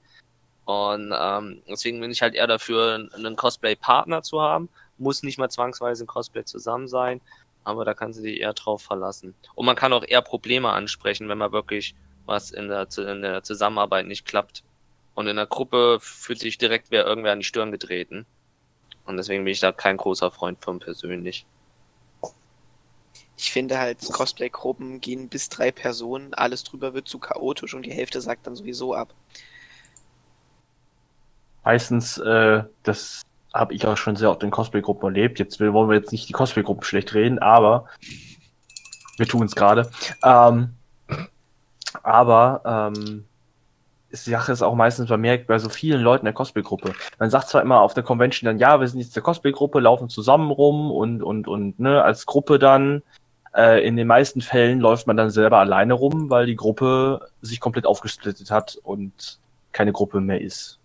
[0.66, 4.70] Und ähm, deswegen bin ich halt eher dafür, einen Cosplay-Partner zu haben.
[4.98, 7.22] Muss nicht mal zwangsweise ein Cosplay zusammen sein,
[7.68, 9.36] aber da kannst du dich eher drauf verlassen.
[9.54, 13.44] Und man kann auch eher Probleme ansprechen, wenn man wirklich was in der, in der
[13.44, 14.64] Zusammenarbeit nicht klappt.
[15.16, 18.26] Und in der Gruppe fühlt sich direkt wer irgendwer an die Stirn getreten.
[19.06, 21.46] Und deswegen bin ich da kein großer Freund von persönlich.
[23.36, 27.92] Ich finde halt, Cosplay-Gruppen gehen bis drei Personen, alles drüber wird zu chaotisch und die
[27.92, 29.14] Hälfte sagt dann sowieso ab.
[31.66, 33.24] Meistens, äh, das
[33.58, 35.40] habe ich auch schon sehr oft in Cosplay-Gruppen erlebt.
[35.40, 37.86] Jetzt wollen wir jetzt nicht die Cosplay-Gruppen schlecht reden, aber
[39.18, 39.90] wir tun es gerade.
[40.24, 40.70] Ähm,
[42.04, 43.26] aber ähm,
[44.12, 46.94] die Sache ist auch meistens bemerkt bei so vielen Leuten der Cosplay-Gruppe.
[47.20, 50.10] Man sagt zwar immer auf der Convention dann, ja, wir sind jetzt der Cosplay-Gruppe, laufen
[50.10, 53.04] zusammen rum und, und, und, ne, als Gruppe dann.
[53.54, 57.60] Äh, in den meisten Fällen läuft man dann selber alleine rum, weil die Gruppe sich
[57.60, 59.40] komplett aufgesplittet hat und
[59.72, 60.77] keine Gruppe mehr ist.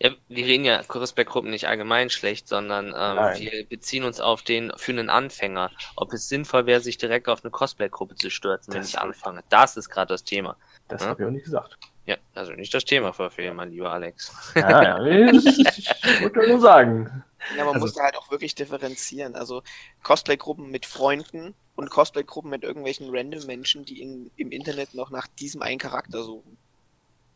[0.00, 4.72] Ja, wir reden ja Cosplay-Gruppen nicht allgemein schlecht, sondern ähm, wir beziehen uns auf den
[4.76, 5.70] für einen Anfänger.
[5.96, 9.42] Ob es sinnvoll wäre, sich direkt auf eine Cosplay-Gruppe zu stürzen, wenn Das- ich anfange.
[9.48, 10.56] Das ist gerade das Thema.
[10.88, 11.08] Das Ja.
[11.08, 11.76] habe ich auch nicht gesagt.
[12.06, 14.30] Ja, also nicht das Thema verfehlen, mein lieber Alex.
[14.54, 17.24] Ja, ja, ich, ich wollte nur sagen.
[17.56, 19.34] Ja, man Also- muss da halt auch wirklich differenzieren.
[19.36, 19.62] Also
[20.02, 25.26] Cosplay-Gruppen mit Freunden und Cosplay-Gruppen mit irgendwelchen random Menschen, die in, im Internet noch nach
[25.26, 26.56] diesem einen Charakter suchen.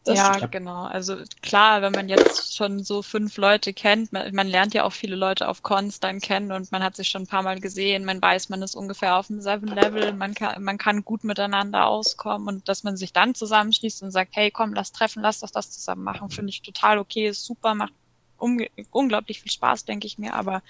[0.05, 0.53] Das ja, stimmt.
[0.53, 0.85] genau.
[0.85, 4.93] Also klar, wenn man jetzt schon so fünf Leute kennt, man, man lernt ja auch
[4.93, 8.05] viele Leute auf Cons dann kennen und man hat sich schon ein paar Mal gesehen,
[8.05, 11.87] man weiß, man ist ungefähr auf dem selben Level, man kann, man kann gut miteinander
[11.87, 15.51] auskommen und dass man sich dann zusammenschließt und sagt, hey, komm, lass treffen, lass doch
[15.51, 17.93] das zusammen machen, finde ich total okay, ist super, macht
[18.39, 20.63] unglaublich viel Spaß, denke ich mir, aber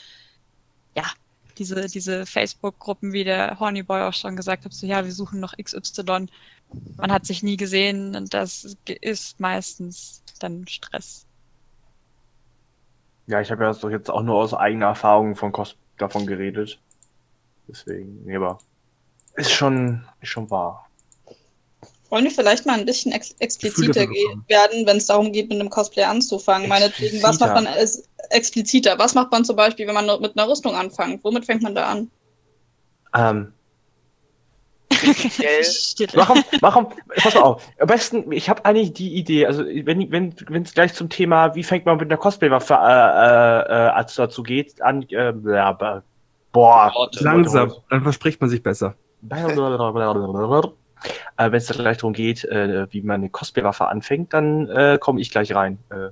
[0.96, 1.04] ja,
[1.58, 5.54] diese, diese Facebook-Gruppen, wie der Hornyboy auch schon gesagt hat, so ja, wir suchen noch
[5.56, 6.26] XY,
[6.96, 11.26] man hat sich nie gesehen und das ist meistens dann Stress.
[13.26, 16.80] Ja, ich habe ja doch jetzt auch nur aus eigener Erfahrung von Cos davon geredet.
[17.68, 18.58] Deswegen, nee, aber
[19.34, 20.88] ist schon, ist schon wahr.
[22.08, 24.08] Wollen wir vielleicht mal ein bisschen ex expliziter
[24.48, 26.68] werden, wenn es darum geht, mit einem Cosplay anzufangen?
[26.68, 28.98] Meinetwegen, was macht man als expliziter?
[28.98, 31.22] Was macht man zum Beispiel, wenn man mit einer Rüstung anfängt?
[31.22, 32.10] Womit fängt man da an?
[33.14, 33.52] Ähm,
[34.98, 35.62] prinzipiell.
[36.14, 37.70] Machen, machen, pass mal auf.
[37.78, 41.54] Am besten, ich habe eigentlich die Idee, also wenn wenn wenn es gleich zum Thema,
[41.54, 45.32] wie fängt man mit einer Cosplay-Waffe äh, äh, äh, dazu geht, an, äh,
[46.52, 46.92] boah.
[47.20, 48.94] Langsam, dann verspricht man sich besser.
[51.36, 55.20] äh, wenn es gleich darum geht, äh, wie man eine Cosplay-Waffe anfängt, dann äh, komme
[55.20, 55.78] ich gleich rein.
[55.90, 56.10] Äh,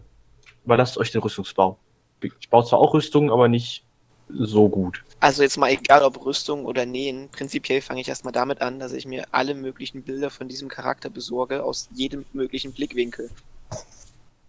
[0.64, 1.79] überlasst euch den Rüstungsbau.
[2.22, 3.85] Ich baue zwar auch Rüstungen, aber nicht
[4.29, 5.03] so gut.
[5.20, 8.92] Also jetzt mal egal ob Rüstung oder Nähen, prinzipiell fange ich erstmal damit an, dass
[8.92, 13.31] ich mir alle möglichen Bilder von diesem Charakter besorge, aus jedem möglichen Blickwinkel.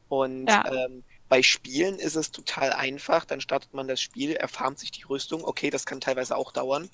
[0.09, 0.65] Und Ja.
[0.71, 5.03] ähm, bei Spielen ist es total einfach, dann startet man das Spiel, erfarmt sich die
[5.03, 6.89] Rüstung, okay, das kann teilweise auch dauern.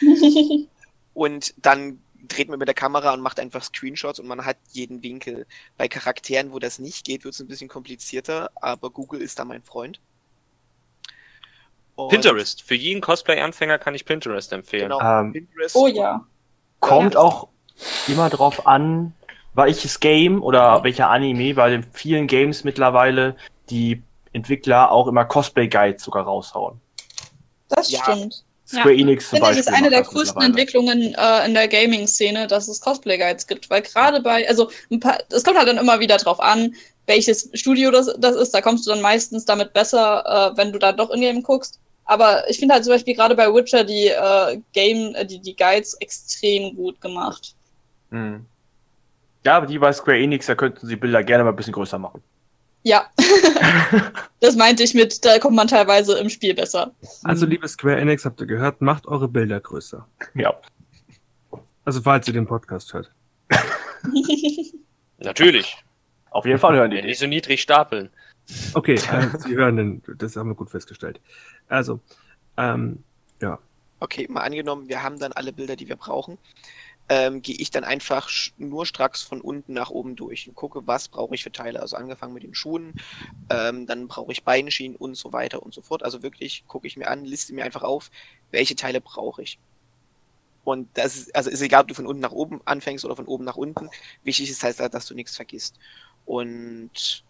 [1.14, 5.02] Und dann dreht man mit der Kamera und macht einfach Screenshots und man hat jeden
[5.02, 5.46] Winkel.
[5.76, 9.44] Bei Charakteren, wo das nicht geht, wird es ein bisschen komplizierter, aber Google ist da
[9.44, 10.00] mein Freund.
[11.96, 12.62] Und- Pinterest.
[12.62, 14.90] Für jeden Cosplay-Anfänger kann ich Pinterest empfehlen.
[14.90, 15.76] Genau, Ähm, Pinterest.
[15.76, 16.24] oh ja.
[16.80, 17.48] Kommt auch
[18.08, 19.14] immer drauf an,
[19.54, 23.36] welches Game oder welcher Anime, bei den vielen Games mittlerweile
[23.70, 24.02] die
[24.32, 26.80] Entwickler auch immer Cosplay-Guides sogar raushauen.
[27.68, 28.02] Das Ja.
[28.02, 28.44] stimmt.
[28.66, 29.60] Square Enix zum Ich finde, das Beispiel.
[29.60, 30.46] ist eine der mittlerweile.
[30.46, 33.68] Entwicklungen äh, in der Gaming-Szene, dass es Cosplay-Guides gibt.
[33.70, 36.74] Weil gerade bei, also ein paar, es kommt halt dann immer wieder drauf an,
[37.06, 38.52] welches Studio das, das ist.
[38.54, 41.78] Da kommst du dann meistens damit besser, äh, wenn du da doch in-game guckst.
[42.04, 45.56] Aber ich finde halt zum Beispiel gerade bei Witcher die äh, Game, äh, die, die
[45.56, 47.54] Guides extrem gut gemacht.
[48.10, 48.44] Hm.
[49.44, 51.98] Ja, aber die bei Square Enix, da könnten sie Bilder gerne mal ein bisschen größer
[51.98, 52.22] machen.
[52.82, 53.06] Ja.
[54.40, 56.92] das meinte ich mit, da kommt man teilweise im Spiel besser.
[57.24, 60.06] Also, liebe Square Enix, habt ihr gehört, macht eure Bilder größer.
[60.34, 60.54] Ja.
[61.84, 63.10] Also, falls ihr den Podcast hört.
[65.18, 65.76] Natürlich.
[66.30, 67.02] Auf jeden Fall hören die.
[67.02, 68.10] Nicht so niedrig stapeln.
[68.74, 71.20] Okay, äh, Sie hören den, das haben wir gut festgestellt.
[71.68, 72.00] Also,
[72.56, 73.02] ähm,
[74.00, 76.38] Okay, mal angenommen, wir haben dann alle Bilder, die wir brauchen.
[77.08, 81.08] Ähm, Gehe ich dann einfach nur stracks von unten nach oben durch und gucke, was
[81.08, 81.80] brauche ich für Teile.
[81.80, 82.94] Also angefangen mit den Schuhen,
[83.50, 86.02] ähm, dann brauche ich Beinschienen und so weiter und so fort.
[86.02, 88.10] Also wirklich gucke ich mir an, liste mir einfach auf,
[88.50, 89.58] welche Teile brauche ich.
[90.64, 93.26] Und das ist, also ist egal, ob du von unten nach oben anfängst oder von
[93.26, 93.90] oben nach unten.
[94.22, 95.78] Wichtig ist halt, dass du nichts vergisst.
[96.24, 97.24] Und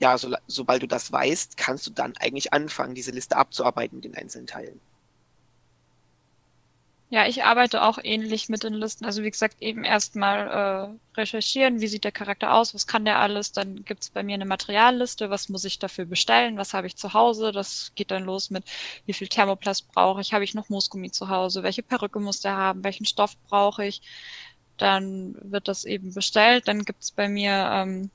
[0.00, 4.04] ja, so, sobald du das weißt, kannst du dann eigentlich anfangen, diese Liste abzuarbeiten mit
[4.04, 4.80] den einzelnen Teilen.
[7.10, 9.06] Ja, ich arbeite auch ähnlich mit den Listen.
[9.06, 13.18] Also wie gesagt, eben erstmal äh, recherchieren, wie sieht der Charakter aus, was kann der
[13.18, 13.52] alles.
[13.52, 17.14] Dann gibt's bei mir eine Materialliste, was muss ich dafür bestellen, was habe ich zu
[17.14, 17.50] Hause.
[17.50, 18.64] Das geht dann los mit,
[19.06, 22.56] wie viel Thermoplast brauche ich, habe ich noch Moosgummi zu Hause, welche Perücke muss der
[22.56, 24.02] haben, welchen Stoff brauche ich.
[24.76, 26.68] Dann wird das eben bestellt.
[26.68, 28.10] Dann gibt's bei mir, ähm,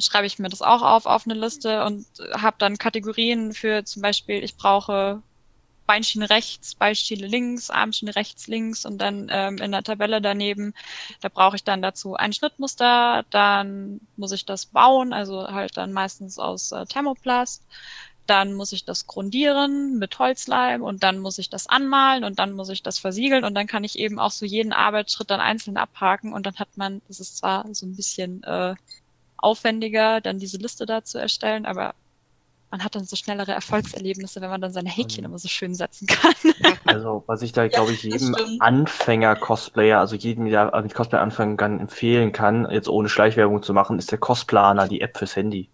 [0.00, 4.02] schreibe ich mir das auch auf auf eine Liste und habe dann Kategorien für zum
[4.02, 5.22] Beispiel, ich brauche
[5.90, 10.72] Beinschiene rechts, Beischiene links, Armschiene rechts, links und dann ähm, in der Tabelle daneben,
[11.20, 15.92] da brauche ich dann dazu ein Schnittmuster, dann muss ich das bauen, also halt dann
[15.92, 17.64] meistens aus äh, Thermoplast.
[18.28, 22.52] Dann muss ich das grundieren mit Holzleim und dann muss ich das anmalen und dann
[22.52, 25.76] muss ich das versiegeln und dann kann ich eben auch so jeden Arbeitsschritt dann einzeln
[25.76, 28.76] abhaken und dann hat man, das ist zwar so ein bisschen äh,
[29.42, 31.94] aufwendiger, dann diese Liste da zu erstellen, aber
[32.70, 36.06] man hat dann so schnellere Erfolgserlebnisse, wenn man dann seine Häkchen immer so schön setzen
[36.06, 36.34] kann.
[36.84, 38.34] Also, was ich da, glaube ich, jedem.
[38.58, 43.98] Anfänger-Cosplayer, also jedem, der mit Cosplay anfangen kann, empfehlen kann, jetzt ohne Schleichwerbung zu machen,
[43.98, 45.68] ist der Cosplaner, die App fürs Handy.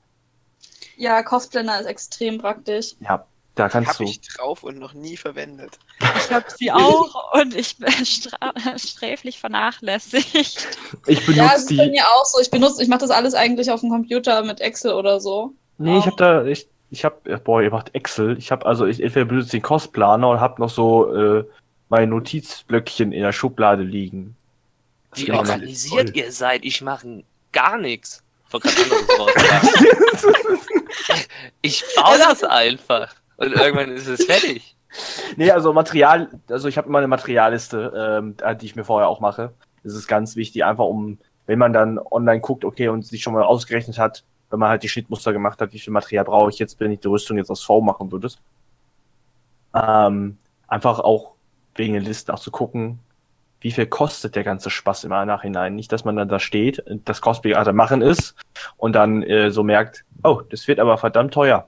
[0.97, 2.97] Ja, Cosplayer ist extrem praktisch.
[3.01, 3.25] Ja,
[3.57, 4.11] da kannst Habe du.
[4.11, 5.79] ich drauf und noch nie verwendet.
[6.19, 10.69] Ich habe sie auch und ich bin stra sträflich vernachlässigt.
[11.07, 11.91] Ich Ja, benutze ist bei die.
[11.91, 12.41] mir auch so.
[12.41, 15.55] Ich benutze, ich mache das alles eigentlich auf dem Computer mit Excel oder so.
[15.79, 18.37] Nee, ich habe da, ich, ich habe, boah, ihr macht Excel.
[18.39, 21.45] Ich habe also, ich entweder benutze den Cosplaner und habe noch so äh,
[21.89, 24.37] meine Notizblöckchen in der Schublade liegen.
[25.11, 26.63] Das Wie organisiert ihr seid?
[26.65, 28.23] Ich mache gar nichts.
[31.63, 33.15] Ich baue das einfach.
[33.37, 34.75] Und irgendwann ist es fertig.
[35.37, 39.21] Nee, also Material, also ich habe immer eine Materialliste, ähm, die ich mir vorher auch
[39.21, 39.53] mache.
[39.83, 43.35] Das ist ganz wichtig, einfach um, wenn man dann online guckt, okay, und sich schon
[43.35, 46.59] mal ausgerechnet hat, wenn man halt die Schnittmuster gemacht hat, wie viel Material brauche ich
[46.59, 48.31] jetzt, wenn ich die Rüstung jetzt aus V machen würde.
[49.75, 51.33] Ähm, einfach auch
[51.75, 53.01] wegen der Liste auch zu gucken,
[53.61, 55.75] wie viel kostet der ganze Spaß im Nachhinein.
[55.75, 58.35] Nicht, dass man dann da steht, das Cosplay gerade machen ist
[58.77, 61.67] und dann äh, so merkt, oh, das wird aber verdammt teuer.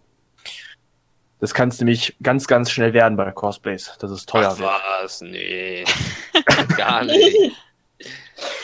[1.41, 4.71] Das kann es nämlich ganz, ganz schnell werden bei Cosplays, dass es teuer Ach wird.
[5.03, 5.21] was?
[5.21, 5.85] Nee.
[6.77, 7.53] Gar nicht.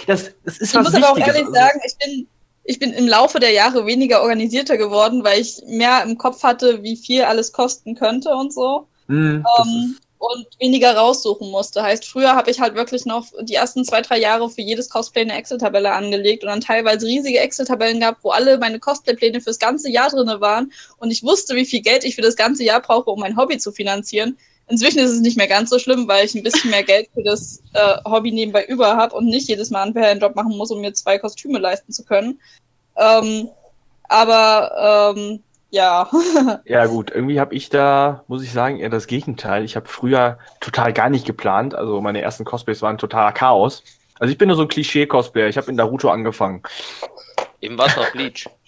[0.07, 1.37] Das, das ist Ich was muss aber auch Wichtiges.
[1.37, 2.29] ehrlich sagen, ich bin,
[2.65, 6.83] ich bin im Laufe der Jahre weniger organisierter geworden, weil ich mehr im Kopf hatte,
[6.83, 8.89] wie viel alles kosten könnte und so.
[9.09, 9.97] das Ähm,
[10.33, 11.83] und weniger raussuchen musste.
[11.83, 15.23] Heißt, früher habe ich halt wirklich noch die ersten zwei, drei Jahre für jedes Cosplay
[15.23, 19.91] eine Excel-Tabelle angelegt und dann teilweise riesige Excel-Tabellen gehabt, wo alle meine Cosplay-Pläne fürs ganze
[19.91, 23.11] Jahr drin waren und ich wusste, wie viel Geld ich für das ganze Jahr brauche,
[23.11, 24.39] um mein Hobby zu finanzieren.
[24.67, 27.23] Inzwischen ist es nicht mehr ganz so schlimm, weil ich ein bisschen mehr Geld für
[27.23, 30.81] das äh, Hobby nebenbei über habe und nicht jedes Mal einen Ferienjob machen muss, um
[30.81, 32.41] mir zwei Kostüme leisten zu können.
[32.97, 33.51] Ähm,
[34.05, 35.43] aber ähm,
[35.75, 36.09] ja.
[36.65, 39.65] Ja, gut, irgendwie habe ich da, muss ich sagen, eher das Gegenteil.
[39.65, 41.75] Ich habe früher total gar nicht geplant.
[41.75, 43.83] Also meine ersten Cosplays waren totaler Chaos.
[44.19, 45.49] Also ich bin nur so ein Klischee-Cosplayer.
[45.49, 46.63] Ich habe in Naruto angefangen.
[47.61, 48.49] Eben war es noch Bleach.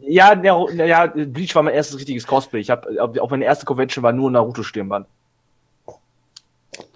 [0.00, 2.58] Ja, ja, ja, Bleach war mein erstes richtiges Cosplay.
[2.58, 5.06] Ich habe auch meine erste Convention war nur Naruto-Stirnband.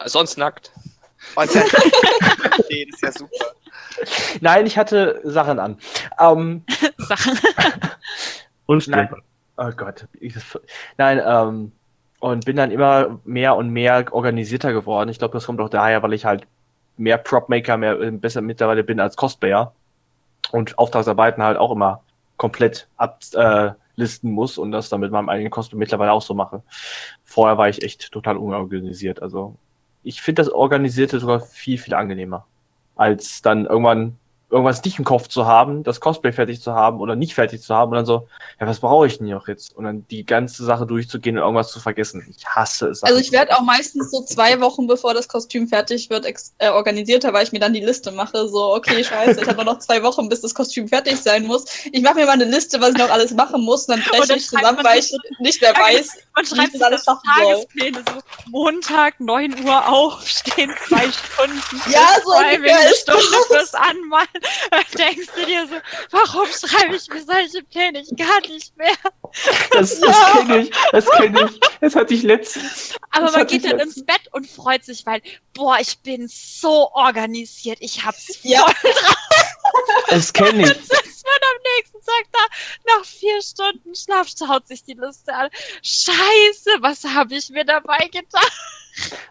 [0.04, 0.72] Sonst nackt.
[1.36, 1.42] Oh,
[2.68, 3.46] nee, das ist ja super.
[4.40, 5.78] Nein, ich hatte Sachen an.
[6.18, 6.64] Ähm,
[6.98, 7.38] Sachen.
[8.66, 9.08] Und Nein.
[9.56, 10.06] Oh Gott.
[10.20, 10.34] Ich,
[10.98, 11.72] nein, ähm,
[12.20, 15.08] und bin dann immer mehr und mehr organisierter geworden.
[15.10, 16.46] Ich glaube, das kommt auch daher, weil ich halt
[16.96, 19.72] mehr Prop-Maker, mehr äh, besser mittlerweile bin als Cosplayer
[20.50, 22.02] und Auftragsarbeiten halt auch immer
[22.36, 26.62] komplett ablisten äh, muss und das dann mit meinem eigenen Cosplay mittlerweile auch so mache.
[27.24, 29.22] Vorher war ich echt total unorganisiert.
[29.22, 29.56] Also
[30.02, 32.46] ich finde das Organisierte sogar viel, viel angenehmer,
[32.94, 37.16] als dann irgendwann irgendwas nicht im Kopf zu haben, das Cosplay fertig zu haben oder
[37.16, 38.28] nicht fertig zu haben und dann so,
[38.60, 39.76] ja, was brauche ich denn hier auch jetzt?
[39.76, 42.24] Und dann die ganze Sache durchzugehen und irgendwas zu vergessen.
[42.36, 43.02] Ich hasse es.
[43.02, 46.26] Also ich werde auch meistens so zwei Wochen bevor das Kostüm fertig wird
[46.58, 48.48] äh, organisierter, weil ich mir dann die Liste mache.
[48.48, 51.64] So, okay, scheiße, ich habe noch zwei Wochen, bis das Kostüm fertig sein muss.
[51.90, 54.36] Ich mache mir mal eine Liste, was ich noch alles machen muss, und dann breche
[54.36, 56.25] ich zusammen, weil ich nicht mehr weiß.
[56.36, 57.16] Man schreibt ich sich das das soll.
[57.34, 58.20] Tagespläne so
[58.50, 61.82] Montag 9 Uhr aufstehen, zwei Stunden.
[61.90, 64.28] Ja, so ungefähr eine Stunde fürs Anmalen.
[64.70, 65.74] Dann denkst du dir so,
[66.10, 68.00] warum schreibe ich mir solche Pläne?
[68.02, 68.92] Ich gar nicht mehr.
[69.72, 70.30] Das, das Ja.
[70.36, 71.60] kenne ich, das kenne ich.
[71.80, 72.94] Das hatte ich letztens.
[73.10, 73.96] Aber Das man geht dann letztens.
[73.96, 75.22] ins Bett und freut sich, weil,
[75.54, 77.78] boah, ich bin so organisiert.
[77.80, 78.66] Ich hab's voll Ja.
[80.08, 81.15] Das kenne ich.
[81.26, 85.48] Man am nächsten Tag da, nach vier Stunden Schlaf, schaut sich die Liste an.
[85.82, 88.52] Scheiße, was habe ich mir dabei gedacht?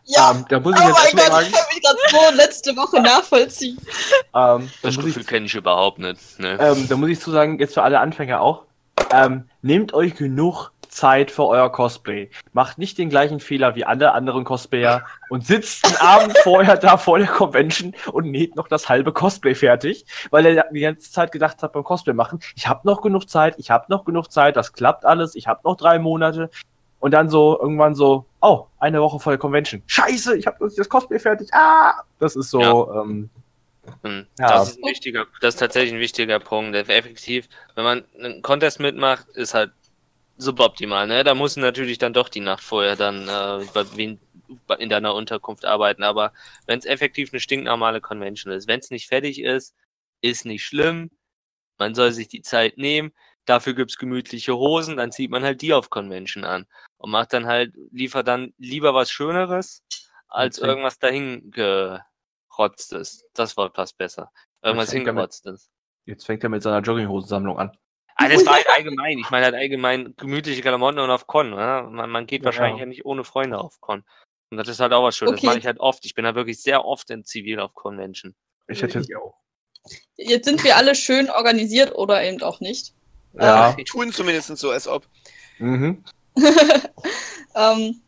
[0.04, 2.00] Ja, Ähm, da muss ich oh jetzt mein erstmal Gott, ich kann mich gerade
[2.32, 3.78] so letzte Woche nachvollziehen.
[3.82, 3.90] ähm,
[4.34, 6.40] da, Das muss Gefühl kenne ich überhaupt nicht.
[6.40, 6.58] Ne?
[6.62, 8.66] ähm, da muss ich zu sagen, jetzt für alle Anfänger auch,
[9.12, 12.30] ähm, nehmt euch genug Zeit für euer Cosplay.
[12.54, 16.98] Macht nicht den gleichen Fehler wie alle anderen Cosplayer und sitzt einen Abend vorher da
[16.98, 21.32] vor der Convention und näht noch das halbe Cosplay fertig, weil er die ganze Zeit
[21.32, 24.56] gedacht hat beim Cosplay machen, ich habe noch genug Zeit, ich habe noch genug Zeit,
[24.56, 26.50] das klappt alles, ich habe noch drei Monate
[27.00, 29.84] und dann so irgendwann so, oh, eine Woche vor der Convention.
[29.88, 31.50] Scheiße, ich habe das Cosplay fertig.
[31.54, 33.30] Ah, das ist so, ähm,
[34.02, 34.48] Hm, Ja.
[34.50, 36.76] Das ist ein wichtiger, das ist tatsächlich ein wichtiger Punkt.
[36.76, 39.72] Effektiv, wenn man einen Contest mitmacht, ist halt
[40.38, 41.24] suboptimal, ne?
[41.24, 44.18] Da muss natürlich dann doch die Nacht vorher dann äh,
[44.80, 46.04] in deiner Unterkunft arbeiten.
[46.04, 46.34] Aber
[46.66, 49.76] wenn es effektiv eine stinknormale Convention ist, wenn es nicht fertig ist,
[50.22, 51.12] ist nicht schlimm.
[51.78, 53.14] Man soll sich die Zeit nehmen.
[53.46, 56.66] Dafür gibt's gemütliche Hosen, dann zieht man halt die auf Convention an
[56.98, 59.84] und macht dann halt, liefert dann lieber was Schöneres,
[60.28, 60.68] als Okay.
[60.68, 63.24] irgendwas dahin gerotztes.
[63.34, 64.32] Das Wort passt besser.
[64.64, 65.70] Irgendwas hingerotztes.
[66.06, 67.78] jetzt fängt er mit seiner Jogginghosensammlung an.
[68.16, 69.18] Ah, das war halt allgemein.
[69.20, 71.50] Ich meine halt allgemein gemütliche Klamotten und auf Con.
[71.52, 71.88] Ne?
[71.90, 72.86] Man, man geht Ja, wahrscheinlich ja.
[72.86, 74.04] ja nicht ohne Freunde auf Con.
[74.52, 75.34] Und das ist halt auch was Schönes.
[75.34, 75.48] Das Okay.
[75.48, 76.06] mache ich halt oft.
[76.06, 78.36] Ich bin da wirklich sehr oft in Zivil auf Convention.
[78.68, 79.36] Ich hätte jetzt auch.
[80.16, 82.94] Jetzt sind wir alle schön organisiert oder eben auch nicht.
[83.34, 83.74] Ja.
[83.74, 85.06] Die tun zumindest so, als ob.
[85.60, 86.04] Mhm.
[87.56, 88.02] ähm,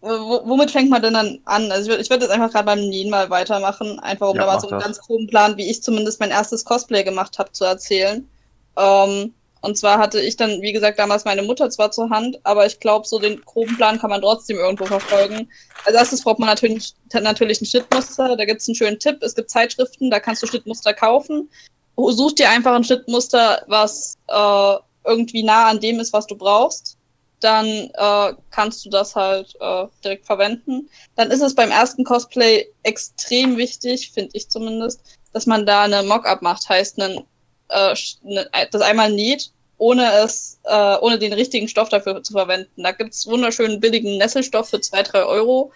[0.00, 1.70] wo, womit fängt man denn dann an?
[1.70, 4.52] Also ich würde würd jetzt einfach gerade beim Nähen mal weitermachen, einfach um Ja, da
[4.54, 4.84] mal so einen das.
[4.84, 8.28] ganz groben Plan, wie ich zumindest mein erstes Cosplay gemacht habe, zu erzählen.
[8.76, 12.66] Ähm, und zwar hatte ich dann, wie gesagt, damals meine Mutter zwar zur Hand, aber
[12.66, 15.48] ich glaube, so den groben Plan kann man trotzdem irgendwo verfolgen.
[15.84, 18.36] Als erstes braucht man natürlich, natürlich ein Schnittmuster.
[18.36, 19.22] Da gibt es einen schönen Tipp.
[19.22, 21.48] Es gibt Zeitschriften, da kannst du Schnittmuster kaufen.
[21.96, 26.98] Such dir einfach ein Schnittmuster, was äh, irgendwie nah an dem ist, was du brauchst.
[27.38, 30.88] Dann äh, kannst du das halt äh, direkt verwenden.
[31.14, 36.02] Dann ist es beim ersten Cosplay extrem wichtig, finde ich zumindest, dass man da eine
[36.02, 37.24] Mock-up macht, heißt einen,
[37.72, 42.82] äh, ne, das einmal näht, ohne es, äh, ohne den richtigen Stoff dafür zu verwenden.
[42.82, 45.72] Da gibt's wunderschönen billigen Nesselstoff für zwei, drei Euro.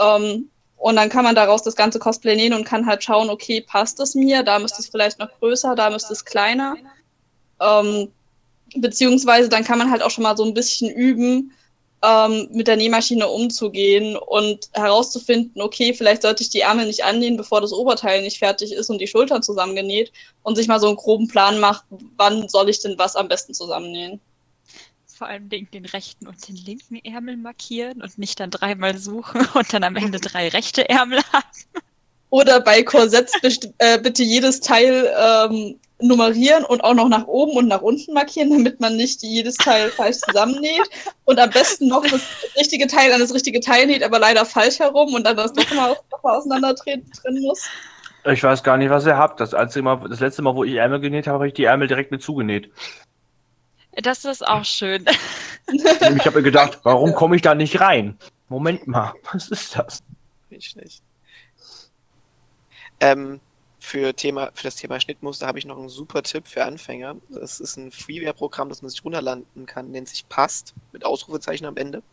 [0.00, 3.60] Ähm, und dann kann man daraus das ganze Cosplay nähen und kann halt schauen, okay,
[3.60, 4.42] passt es mir?
[4.42, 6.76] Da müsste es vielleicht noch größer, da müsste es kleiner.
[7.60, 8.10] Ähm,
[8.74, 11.52] beziehungsweise dann kann man halt auch schon mal so ein bisschen üben,
[12.02, 17.36] ähm, mit der Nähmaschine umzugehen und herauszufinden, okay, vielleicht sollte ich die Ärmel nicht annähen,
[17.36, 20.12] bevor das Oberteil nicht fertig ist und die Schultern zusammengenäht
[20.42, 21.84] und sich mal so einen groben Plan macht,
[22.16, 24.20] wann soll ich denn was am besten zusammennähen.
[25.06, 29.46] vor allem den, den rechten und den linken Ärmel markieren und nicht dann dreimal suchen
[29.54, 31.46] und dann am Ende drei rechte Ärmel haben.
[32.30, 33.32] Oder bei Korsetts
[33.76, 38.50] äh, bitte jedes Teil ähm, nummerieren und auch noch nach oben und nach unten markieren,
[38.50, 40.88] damit man nicht jedes Teil falsch zusammennäht.
[41.24, 42.22] Und am besten noch das
[42.56, 45.74] richtige Teil an das richtige Teil näht, aber leider falsch herum und dann das doch
[45.74, 47.10] mal, doch mal auseinander trennen
[47.42, 47.68] muss.
[48.24, 49.40] Ich weiß gar nicht, was ihr habt.
[49.40, 51.88] Das, einzige Mal, das letzte Mal, wo ich Ärmel genäht habe, habe ich die Ärmel
[51.88, 52.70] direkt mit zugenäht.
[53.94, 55.04] Das ist auch schön.
[55.70, 58.18] Ich habe mir gedacht, warum komme ich da nicht rein?
[58.48, 60.02] Moment mal, was ist das?
[60.50, 61.02] Nicht schlecht.
[62.98, 63.40] Ähm,
[63.82, 67.16] für, Thema, für das Thema Schnittmuster habe ich noch einen super Tipp für Anfänger.
[67.30, 71.76] Das ist ein Freeware-Programm, das man sich runterladen kann, nennt sich Past, mit Ausrufezeichen am
[71.76, 72.04] Ende.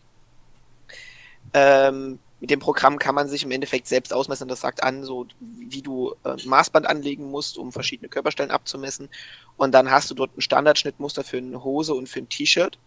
[1.53, 4.47] Ähm, mit dem Programm kann man sich im Endeffekt selbst ausmessen.
[4.47, 9.07] Das sagt an, so wie du äh, Maßband anlegen musst, um verschiedene Körperstellen abzumessen.
[9.55, 12.79] Und dann hast du dort ein Standardschnittmuster für eine Hose und für ein T-Shirt.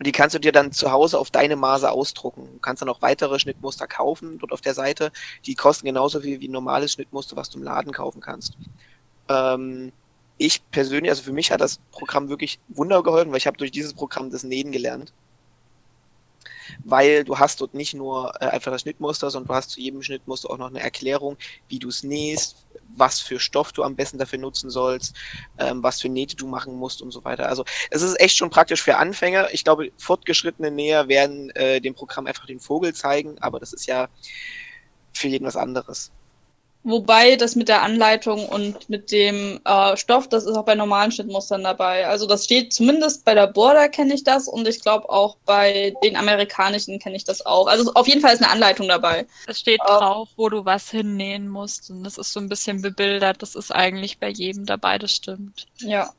[0.00, 2.48] Und die kannst du dir dann zu Hause auf deine Maße ausdrucken.
[2.54, 5.12] Du kannst dann auch weitere Schnittmuster kaufen, dort auf der Seite.
[5.44, 8.56] Die kosten genauso viel wie ein normales Schnittmuster, was du im Laden kaufen kannst.
[9.28, 9.92] Ähm,
[10.38, 13.72] ich persönlich, also für mich hat das Programm wirklich Wunder geholfen, weil ich habe durch
[13.72, 15.12] dieses Programm das Nähen gelernt.
[16.84, 20.02] Weil du hast dort nicht nur äh, einfach das Schnittmuster, sondern du hast zu jedem
[20.02, 21.36] Schnittmuster auch noch eine Erklärung,
[21.68, 25.16] wie du es nähst, was für Stoff du am besten dafür nutzen sollst,
[25.58, 27.48] ähm, was für Nähte du machen musst und so weiter.
[27.48, 29.48] Also es ist echt schon praktisch für Anfänger.
[29.52, 33.86] Ich glaube, fortgeschrittene Näher werden äh, dem Programm einfach den Vogel zeigen, aber das ist
[33.86, 34.08] ja
[35.12, 36.12] für jeden was anderes.
[36.82, 41.12] Wobei das mit der Anleitung und mit dem äh, Stoff, das ist auch bei normalen
[41.12, 42.06] Schnittmustern dabei.
[42.06, 45.94] Also das steht zumindest bei der Border kenne ich das und ich glaube auch bei
[46.02, 47.66] den amerikanischen kenne ich das auch.
[47.66, 49.26] Also auf jeden Fall ist eine Anleitung dabei.
[49.46, 49.98] Es steht Ähm.
[49.98, 53.42] drauf, wo du was hinnähen musst und das ist so ein bisschen bebildert.
[53.42, 55.66] Das ist eigentlich bei jedem dabei, das stimmt.
[55.80, 56.10] Ja.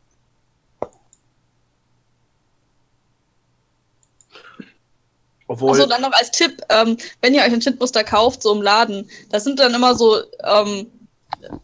[5.51, 8.61] Obwohl, Achso, dann noch als Tipp, ähm, wenn ihr euch ein Schnittmuster kauft, so im
[8.61, 10.89] Laden, das sind dann immer so ähm,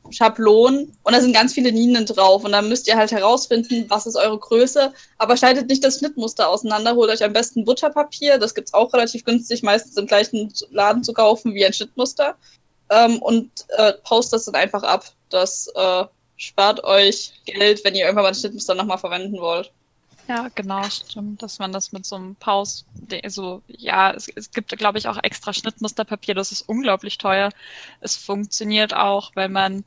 [0.10, 4.06] Schablonen und da sind ganz viele Linien drauf und dann müsst ihr halt herausfinden, was
[4.06, 8.54] ist eure Größe, aber schneidet nicht das Schnittmuster auseinander, holt euch am besten Butterpapier, das
[8.54, 12.36] gibt's auch relativ günstig, meistens im gleichen Laden zu kaufen wie ein Schnittmuster
[12.90, 15.06] ähm, und äh, post das dann einfach ab.
[15.30, 16.04] Das äh,
[16.36, 19.72] spart euch Geld, wenn ihr irgendwann mal ein Schnittmuster nochmal verwenden wollt.
[20.28, 24.52] Ja, genau, stimmt, dass man das mit so einem Paus, de- so, ja, es, es
[24.52, 27.50] gibt, glaube ich, auch extra Schnittmusterpapier, das ist unglaublich teuer.
[28.02, 29.86] Es funktioniert auch, wenn man,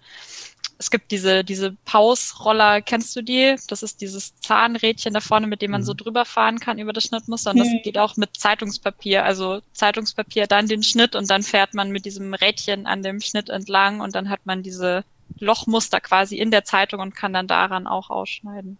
[0.78, 3.56] es gibt diese, diese Pausroller, kennst du die?
[3.68, 7.04] Das ist dieses Zahnrädchen da vorne, mit dem man so drüber fahren kann über das
[7.04, 7.50] Schnittmuster.
[7.50, 7.82] Und das Hm.
[7.82, 12.32] geht auch mit Zeitungspapier, also Zeitungspapier, dann den Schnitt und dann fährt man mit diesem
[12.32, 15.04] Rädchen an dem Schnitt entlang und dann hat man diese
[15.38, 18.78] Lochmuster quasi in der Zeitung und kann dann daran auch ausschneiden.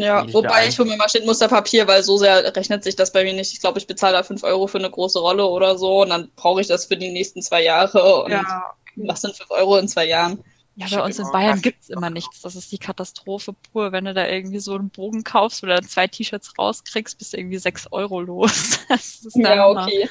[0.00, 3.24] Ja, ich wobei ich hole mir mal Schnittmusterpapier, weil so sehr rechnet sich das bei
[3.24, 3.52] mir nicht.
[3.52, 6.30] Ich glaube, ich bezahle da 5 Euro für eine große Rolle oder so und dann
[6.36, 8.24] brauche ich das für die nächsten zwei Jahre.
[8.24, 10.42] Und was sind 5 Euro in zwei Jahren?
[10.76, 12.40] Ja, bei uns in immer Bayern Kaffee gibt's immer nichts.
[12.40, 13.92] Das ist die Katastrophe pur.
[13.92, 17.58] Wenn du da irgendwie so einen Bogen kaufst oder zwei T-Shirts rauskriegst, bist du irgendwie
[17.58, 18.78] sechs Euro los.
[18.88, 20.08] Das ist der Ja, okay.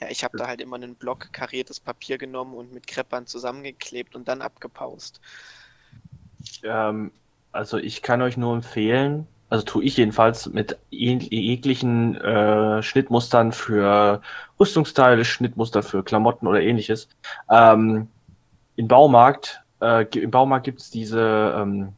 [0.00, 4.14] Ja, ich habe da halt immer einen Block kariertes Papier genommen und mit Kreppband zusammengeklebt
[4.14, 5.20] und dann abgepaust.
[6.62, 7.10] Ähm,
[7.52, 13.52] also ich kann euch nur empfehlen, also tue ich jedenfalls mit jeg- jeglichen äh, Schnittmustern
[13.52, 14.20] für
[14.58, 17.08] Rüstungsteile, Schnittmuster für Klamotten oder ähnliches.
[17.50, 18.08] Ähm,
[18.74, 21.92] Im Baumarkt, äh, im Baumarkt gibt's diese, ähm,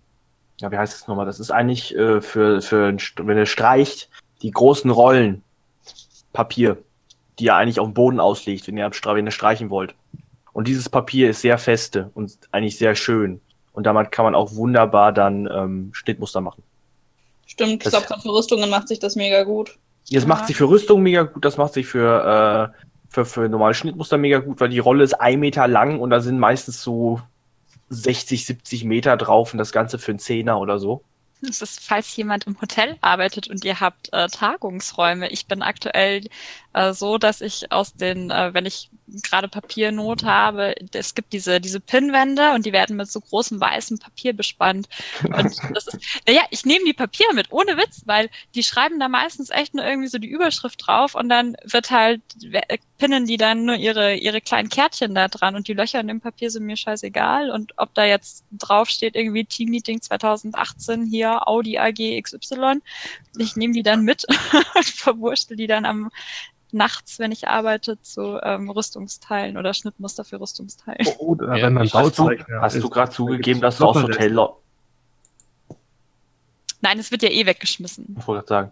[0.61, 1.27] ja, wie heißt es nochmal?
[1.27, 4.11] Das ist eigentlich äh, für, für, wenn ihr streicht,
[4.43, 5.43] die großen Rollen
[6.33, 6.77] Papier,
[7.39, 9.95] die ihr eigentlich auf dem Boden auslegt, wenn ihr, wenn ihr streichen wollt.
[10.53, 13.41] Und dieses Papier ist sehr feste und eigentlich sehr schön.
[13.79, 16.65] Und damit kann man auch wunderbar dann ähm, Schnittmuster machen.
[17.47, 19.79] Stimmt, ich glaube, gerade für Rüstungen macht sich das mega gut.
[20.11, 20.27] Das Ja.
[20.29, 24.19] macht sich für Rüstung mega gut, das macht sich für, äh, für, für normale Schnittmuster
[24.19, 27.21] mega gut, weil die Rolle ist ein Meter lang und da sind meistens so
[27.91, 31.05] 60, 70 Meter drauf und das Ganze für einen Zehner oder so.
[31.41, 35.29] Das ist, falls jemand im Hotel arbeitet und ihr habt äh, Tagungsräume.
[35.29, 36.25] Ich bin aktuell
[36.73, 38.91] äh, so, dass ich aus den, äh, wenn ich
[39.23, 43.99] gerade Papiernot habe, es gibt diese, diese Pinnwände und die werden mit so großem weißem
[43.99, 44.89] Papier bespannt.
[45.23, 49.09] Und das ist, naja, ich nehme die Papiere mit, ohne Witz, weil die schreiben da
[49.09, 52.21] meistens echt nur irgendwie so die Überschrift drauf und dann wird halt,
[52.99, 56.21] pinnen die dann nur ihre, ihre kleinen Kärtchen da dran und die Löcher in dem
[56.21, 61.79] Papier sind mir scheißegal und ob da jetzt drauf steht irgendwie Teammeeting 2018 hier Audi
[61.79, 62.81] AG XY,
[63.39, 64.27] ich nehme die dann mit
[64.75, 66.11] und verwurschtel die dann am
[66.73, 71.07] nachts, wenn ich arbeite, zu ähm, Rüstungsteilen oder Schnittmuster für Rüstungsteilen.
[71.19, 74.03] Oder Ja, wenn man ich- Hast du, Bauzeichner hast du gerade zugegeben, dass du aus.
[74.03, 74.39] Hotel...
[76.81, 78.17] Nein, es wird ja eh weggeschmissen.
[78.19, 78.71] Ich wollte sagen.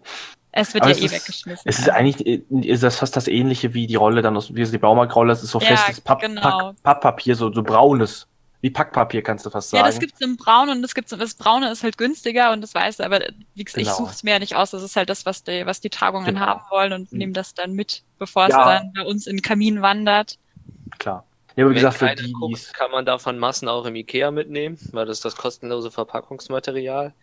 [0.51, 1.63] Es wird Aber ja es eh ist- weggeschmissen.
[1.65, 4.63] Es ist eigentlich äh, ist das fast das ähnliche wie die Rolle dann aus wie
[4.63, 5.33] die Baumarktrolle.
[5.33, 6.41] Es ist so Ja, festes Papp, genau.
[6.41, 8.27] Pack, Papppapier, so, so braunes.
[8.61, 9.91] Wie Packpapier kannst du fast Ja, sagen.
[9.91, 13.05] das gibt's im Braun und das gibt's das Braune ist halt günstiger und das Weiße,
[13.05, 13.19] aber
[13.53, 13.97] wie gesagt, ich Genau.
[13.97, 14.71] suche es mir ja nicht aus.
[14.71, 16.39] Das ist halt das, was die, was die Tagungen Genau.
[16.41, 17.17] haben wollen und Mhm.
[17.19, 18.59] nehme das dann mit, bevor Ja.
[18.59, 20.37] es dann bei uns in den Kamin wandert.
[20.97, 21.25] Klar.
[21.55, 24.77] Ja, aber wie gesagt, für die, guckt, kann man davon Massen auch im Ikea mitnehmen,
[24.91, 27.13] weil das ist das kostenlose Verpackungsmaterial.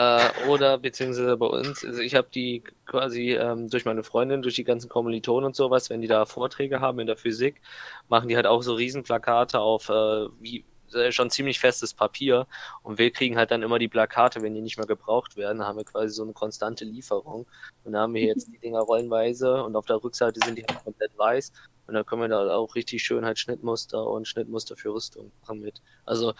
[0.00, 4.54] Äh, oder beziehungsweise bei uns, also ich habe die quasi ähm, durch meine Freundin, durch
[4.54, 7.60] die ganzen Kommilitonen und sowas, wenn die da Vorträge haben in der Physik,
[8.08, 12.46] machen die halt auch so Riesenplakate auf äh, wie äh, schon ziemlich festes Papier
[12.82, 15.66] und wir kriegen halt dann immer die Plakate, wenn die nicht mehr gebraucht werden, da
[15.66, 17.46] haben wir quasi so eine konstante Lieferung
[17.84, 20.82] und da haben wir jetzt die Dinger rollenweise und auf der Rückseite sind die halt
[20.82, 21.52] komplett weiß
[21.88, 25.60] und dann können wir da auch richtig schön halt Schnittmuster und Schnittmuster für Rüstung machen
[25.60, 25.82] mit.
[26.06, 26.32] Also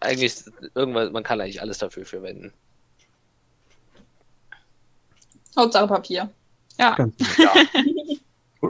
[0.00, 0.34] eigentlich
[0.74, 2.52] irgendwas, man kann eigentlich alles dafür verwenden.
[5.56, 6.30] Hauptsache Papier.
[6.78, 7.52] Ja, Ganz ja.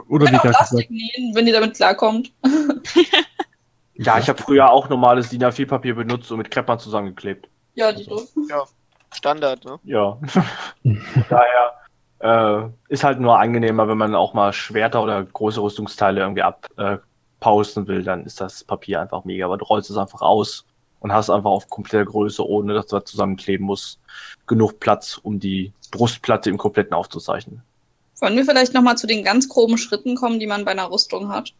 [0.07, 0.91] Oder wie Plastik gesagt.
[0.91, 2.31] nähen, wenn ihr damit klarkommt.
[3.95, 7.49] ja, ich habe früher auch normales DIN A4-Papier benutzt und mit Kreppern zusammengeklebt.
[7.73, 8.29] Ja, die doof.
[9.13, 9.79] Standard, ne?
[9.83, 10.17] Ja.
[10.83, 11.73] Von daher
[12.19, 17.87] äh, ist halt nur angenehmer, wenn man auch mal Schwerter oder große Rüstungsteile irgendwie abpausen
[17.87, 20.65] will, dann ist das Papier einfach mega, weil du rollst es einfach aus
[21.01, 23.99] und hast einfach auf kompletter Größe, ohne dass du das zusammenkleben musst,
[24.47, 27.61] genug Platz, um die Brustplatte im Kompletten aufzuzeichnen.
[28.21, 31.29] Wollen wir vielleicht nochmal zu den ganz groben Schritten kommen, die man bei einer Rüstung
[31.29, 31.53] hat?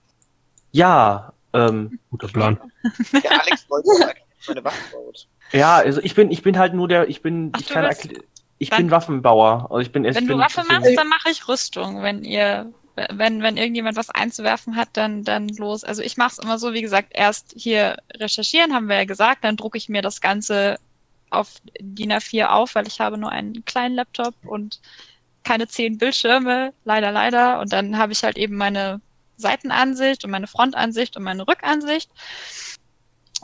[0.72, 2.60] Ja, ähm, Guter Plan.
[3.12, 5.28] Der Alex wollte auch erklären, wie man eine Waffe baut.
[5.52, 7.89] ja, also ich bin, ich bin halt nur der, ich bin, Ach, ich du kann
[8.60, 9.68] ich bin Waffenbauer.
[9.72, 12.04] Also ich bin, ich wenn du bin, Waffe deswegen- machst, dann mache ich Rüstung.
[12.04, 15.84] Wenn ihr, wenn, wenn irgendjemand was einzuwerfen hat, dann, dann los.
[15.84, 19.44] Also ich mache es immer so, wie gesagt, erst hier recherchieren, haben wir ja gesagt,
[19.44, 20.78] dann drucke ich mir das Ganze
[21.30, 24.82] auf DIN A4 auf, weil ich habe nur einen kleinen Laptop und
[25.44, 27.60] keine zehn Bildschirme, leider, leider.
[27.60, 29.02] Und dann habe ich halt eben meine
[29.38, 32.10] Seitenansicht und meine Frontansicht und meine Rückansicht.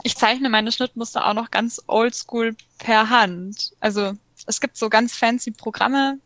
[0.04, 3.72] Ich zeichne meine Schnittmuster auch noch ganz oldschool per Hand.
[3.80, 4.12] Also
[4.46, 6.18] es gibt so ganz fancy Programme,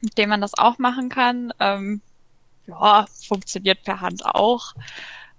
[0.00, 1.52] mit denen man das auch machen kann.
[1.60, 2.00] Ähm,
[2.66, 4.74] ja, funktioniert per Hand auch.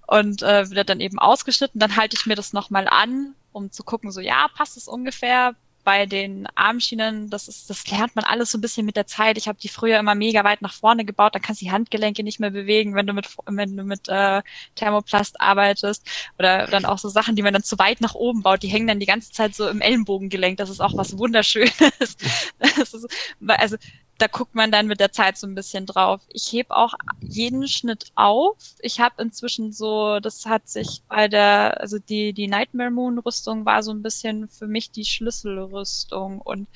[0.08, 1.80] Und äh, wird dann eben ausgeschnitten.
[1.80, 5.56] Dann halte ich mir das nochmal an, um zu gucken, so ja, passt es ungefähr.
[5.84, 9.38] Bei den Armschienen, das ist, das lernt man alles so ein bisschen mit der Zeit.
[9.38, 12.24] Ich habe die früher immer mega weit nach vorne gebaut, dann kannst du die Handgelenke
[12.24, 14.42] nicht mehr bewegen, wenn du mit, wenn du mit äh,
[14.76, 16.06] Thermoplast arbeitest.
[16.38, 18.88] Oder dann auch so Sachen, die man dann zu weit nach oben baut, die hängen
[18.88, 20.58] dann die ganze Zeit so im Ellenbogengelenk.
[20.58, 21.72] Das ist auch was Wunderschönes.
[22.00, 23.08] Ist,
[23.48, 23.78] also
[24.18, 26.22] da guckt man dann mit der Zeit so ein bisschen drauf.
[26.30, 28.58] Ich heb auch jeden Schnitt auf.
[28.80, 33.66] Ich habe inzwischen so, das hat sich bei der, also die, die Nightmare Moon Rüstung
[33.66, 36.68] war so ein bisschen für mich die Schlüsselrüstung und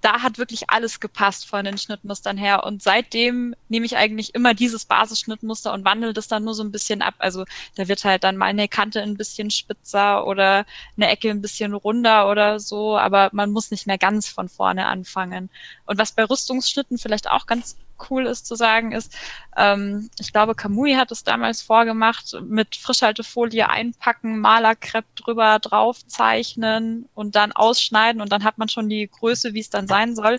[0.00, 2.64] da hat wirklich alles gepasst von den Schnittmustern her.
[2.64, 6.72] Und seitdem nehme ich eigentlich immer dieses Basisschnittmuster und wandle das dann nur so ein
[6.72, 7.14] bisschen ab.
[7.18, 7.44] Also
[7.74, 10.64] da wird halt dann mal eine Kante ein bisschen spitzer oder
[10.96, 14.86] eine Ecke ein bisschen runder oder so, aber man muss nicht mehr ganz von vorne
[14.86, 15.50] anfangen.
[15.86, 17.76] Und was bei Rüstungsschnitten vielleicht auch ganz
[18.10, 19.16] cool ist zu sagen, ist,
[19.56, 27.34] ähm, ich glaube, Kamui hat es damals vorgemacht, mit Frischhaltefolie einpacken, Malerkrepp drüber draufzeichnen und
[27.36, 30.38] dann ausschneiden und dann hat man schon die Größe, wie es dann sein soll.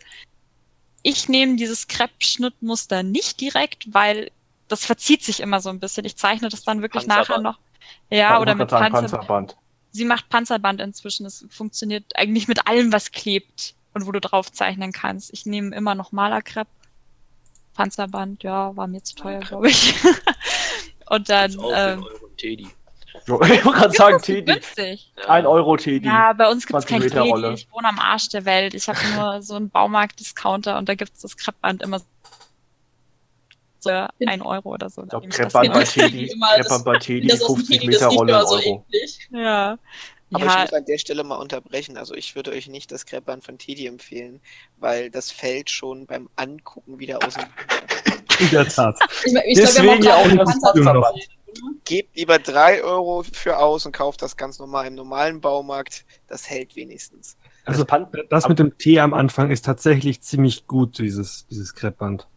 [1.03, 4.31] Ich nehme dieses Kreppschnittmuster nicht direkt, weil
[4.67, 6.05] das verzieht sich immer so ein bisschen.
[6.05, 7.43] Ich zeichne das dann wirklich nachher Panzerband.
[7.43, 7.59] noch.
[8.09, 9.57] Ja, Ich oder mit Panzer Panzerband.
[9.91, 11.25] sie macht Panzerband inzwischen.
[11.25, 15.33] Es funktioniert eigentlich mit allem, was klebt und wo du drauf zeichnen kannst.
[15.33, 16.67] Ich nehme immer noch Malerkrepp.
[17.73, 19.93] Panzerband, ja, war mir zu teuer, glaube ich.
[21.09, 22.67] und dann, ähm, Euro Teddy.
[23.25, 24.53] So, Ich wollte gerade sagen, Teddy.
[24.53, 25.11] günstig.
[25.17, 25.29] Ja.
[25.29, 26.05] Ein Euro Teddy.
[26.05, 27.29] Ja, bei uns gibt's 20 kein Teddy.
[27.29, 27.53] Rolle.
[27.53, 28.73] Ich wohne am Arsch der Welt.
[28.73, 32.01] Ich habe nur so einen Baumarkt-Discounter und da gibt's das Kreppband immer
[33.79, 35.03] so ein Euro oder so.
[35.03, 35.83] Ich glaube, Kreppband bei.
[35.83, 38.85] Teddy, Kreppband bei Teddy, das aus dem 50 Teddy, das Meter Rolle, immer so Euro.
[40.31, 40.43] Eklig.
[40.43, 40.45] Ja.
[40.45, 41.97] Aber ich ja, muss an der Stelle mal unterbrechen.
[41.97, 44.41] Also ich würde euch nicht das Kreppband von Teddy empfehlen,
[44.77, 47.45] weil das fällt schon beim Angucken wieder aus dem
[48.39, 48.97] In der Tat.
[49.25, 51.03] Ich, ich Deswegen glaube, wir ja auch haben auch gerade Panzerband.
[51.03, 51.27] Panzerband.
[51.83, 56.05] Gebt lieber 3 Euro für aus und kauft das ganz normal im normalen Baumarkt.
[56.27, 57.35] Das hält wenigstens.
[57.65, 57.85] Also
[58.29, 62.27] Das mit dem T am Anfang ist tatsächlich ziemlich gut, dieses, dieses Kreppband.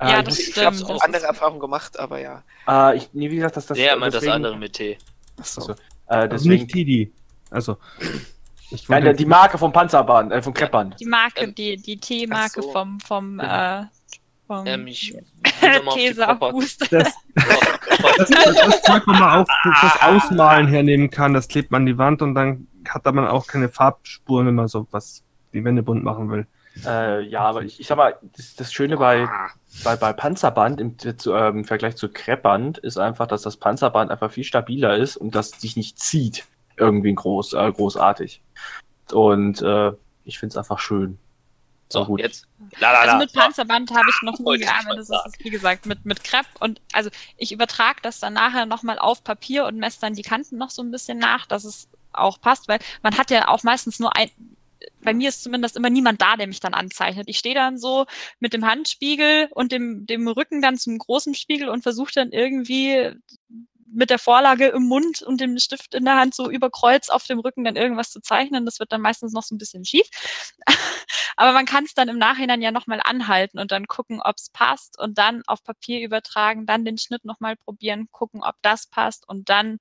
[0.00, 0.90] Ja, äh, das ich, Ich habe stimmt.
[0.90, 2.42] auch andere Erfahrungen gemacht, aber ja.
[2.68, 4.98] äh, ich, nee, wie gesagt, das, das, Der meint das andere mit T.
[5.38, 5.72] Achso.
[5.72, 5.74] Äh,
[6.06, 7.12] Also deswegen, nicht Teddy.
[7.54, 7.78] Also.
[8.70, 10.98] Ich Nein, die Marke vom Panzerband, äh, vom Kreppband.
[10.98, 12.72] die Marke, Ähm, die, die T-Marke so.
[12.72, 13.80] vom, vom, Genau.
[13.80, 13.84] äh,
[14.46, 15.14] vom Ähm, ich
[15.60, 16.88] Proper- abhusten.
[16.90, 17.12] das,
[18.16, 19.46] das, das Zeug, wo man auch
[19.82, 23.46] das Ausmalen hernehmen kann, das klebt man an die Wand und dann hat man auch
[23.46, 26.46] keine Farbspuren, wenn man so was die Wände bunt machen will.
[26.84, 29.28] Äh, ja, aber ich, ich sag mal, das, das Schöne bei,
[29.84, 34.10] bei, bei Panzerband im, zu, ähm, im Vergleich zu Kreppband ist einfach, dass das Panzerband
[34.10, 36.46] einfach viel stabiler ist und das sich nicht zieht
[36.76, 38.42] irgendwie groß, äh, großartig.
[39.12, 39.92] Und äh,
[40.24, 41.18] ich finde es einfach schön.
[41.92, 42.20] So, gut.
[42.20, 42.46] jetzt.
[42.80, 43.18] La, la, Also la.
[43.18, 45.06] mit Panzerband habe ich noch nie gearbeitet.
[45.08, 48.98] Das ist, wie gesagt, mit, mit Crepe und also ich übertrage das dann nachher nochmal
[48.98, 52.40] auf Papier und messe dann die Kanten noch so ein bisschen nach, dass es auch
[52.40, 54.30] passt, weil man hat ja auch meistens nur ein,
[55.02, 57.28] bei mir ist zumindest immer niemand da, der mich dann anzeichnet.
[57.28, 58.06] Ich stehe dann so
[58.40, 63.12] mit dem Handspiegel und dem, dem Rücken dann zum großen Spiegel und versuche dann irgendwie
[63.86, 67.24] mit der Vorlage im Mund und dem Stift in der Hand so über Kreuz auf
[67.26, 68.64] dem Rücken dann irgendwas zu zeichnen.
[68.64, 70.08] Das wird dann meistens noch so ein bisschen schief.
[71.36, 74.50] Aber man kann es dann im Nachhinein ja nochmal anhalten und dann gucken, ob es
[74.50, 79.28] passt und dann auf Papier übertragen, dann den Schnitt nochmal probieren, gucken, ob das passt
[79.28, 79.78] und dann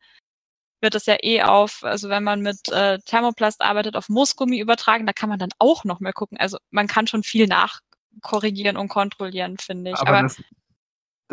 [0.84, 5.08] wird es ja eh auf, also wenn man mit äh, Thermoplast arbeitet, auf Moosgummi übertragen,
[5.08, 6.38] da kann man dann auch noch mal gucken.
[6.38, 9.98] Also man kann schon viel nachkorrigieren und kontrollieren, finde ich.
[9.98, 10.44] Aber, Aber, das,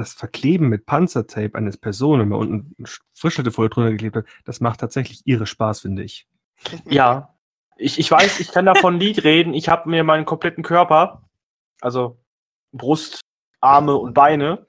[0.01, 2.85] das Verkleben mit Panzertape eines Personen, wenn man unten
[3.15, 6.27] Frischhaltefolie drunter geklebt hat, das macht tatsächlich ihre Spaß, finde ich.
[6.85, 7.35] Ja,
[7.77, 9.55] ich, ich weiß, ich kann davon Lied reden.
[9.55, 11.23] Ich habe mir meinen kompletten Körper,
[11.81, 12.19] also
[12.73, 13.21] Brust,
[13.61, 14.67] Arme und Beine,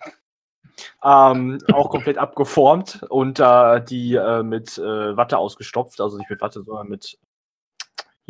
[1.04, 6.42] ähm, auch komplett abgeformt und äh, die äh, mit äh, Watte ausgestopft, also nicht mit
[6.42, 7.20] Watte, sondern mit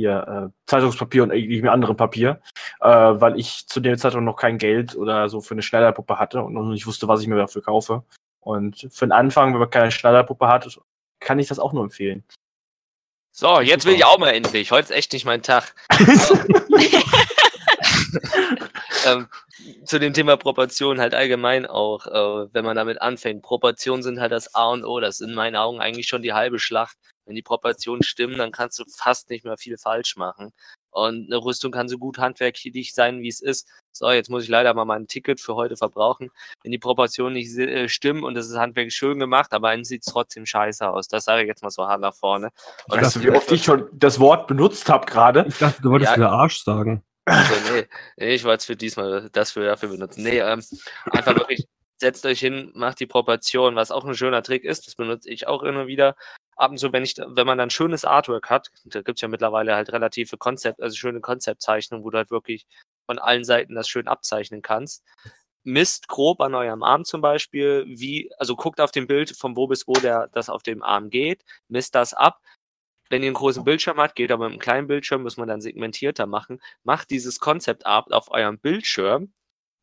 [0.01, 2.41] hier äh, Zeitungspapier und irgendeinem anderen Papier,
[2.81, 6.41] äh, weil ich zu dem Zeitpunkt noch kein Geld oder so für eine Schneiderpuppe hatte
[6.41, 8.03] und noch nicht wusste, was ich mir dafür kaufe.
[8.39, 10.79] Und für den Anfang, wenn man keine Schneiderpuppe hat,
[11.19, 12.23] kann ich das auch nur empfehlen.
[13.31, 14.71] So, jetzt will ich auch mal endlich.
[14.71, 15.73] Heute ist echt nicht mein Tag.
[19.05, 19.27] ähm,
[19.85, 23.41] zu dem Thema Proportion halt allgemein auch, äh, wenn man damit anfängt.
[23.41, 24.99] Proportionen sind halt das A und O.
[24.99, 26.97] Das ist in meinen Augen eigentlich schon die halbe Schlacht.
[27.31, 30.51] Wenn die Proportionen stimmen, dann kannst du fast nicht mehr viel falsch machen.
[30.89, 33.69] Und eine Rüstung kann so gut handwerklich sein, wie es ist.
[33.93, 36.29] So, jetzt muss ich leider mal mein Ticket für heute verbrauchen.
[36.61, 40.05] Wenn die Proportionen nicht äh, stimmen und es ist handwerklich schön gemacht, aber dann sieht
[40.05, 41.07] es trotzdem scheiße aus.
[41.07, 42.49] Das sage ich jetzt mal so hart nach vorne.
[42.89, 45.45] Und Weißt du, wie oft ich schon das Wort benutzt habe gerade?
[45.47, 46.17] Ich dachte, du wolltest Ja.
[46.17, 47.01] wieder Arsch sagen.
[47.23, 50.23] Also, nee, nee, ich wollte es für diesmal das für dafür benutzen.
[50.23, 50.61] Nee, ähm,
[51.11, 51.65] einfach wirklich,
[52.01, 55.47] setzt euch hin, macht die Proportion, was auch ein schöner Trick ist, das benutze ich
[55.47, 56.15] auch immer wieder.
[56.55, 59.75] Ab und zu, wenn ich, wenn man dann schönes Artwork hat, da gibt's ja mittlerweile
[59.75, 62.67] halt relative Konzept, also schöne Konzeptzeichnungen, wo du halt wirklich
[63.05, 65.03] von allen Seiten das schön abzeichnen kannst.
[65.63, 69.67] Misst grob an eurem Arm zum Beispiel, wie, also guckt auf dem Bild, von wo
[69.67, 72.41] bis wo der, das auf dem Arm geht, misst das ab,
[73.11, 75.59] wenn ihr einen großen Bildschirm habt, geht aber mit einem kleinen Bildschirm, muss man dann
[75.61, 76.61] segmentierter machen.
[76.83, 79.33] Macht dieses Konzept ab auf eurem Bildschirm,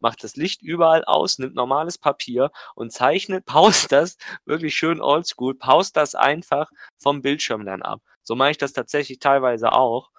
[0.00, 5.54] macht das Licht überall aus, nimmt normales Papier und zeichnet, paust das wirklich schön oldschool,
[5.54, 8.00] paust das einfach vom Bildschirm dann ab.
[8.22, 10.10] So mache ich das tatsächlich teilweise auch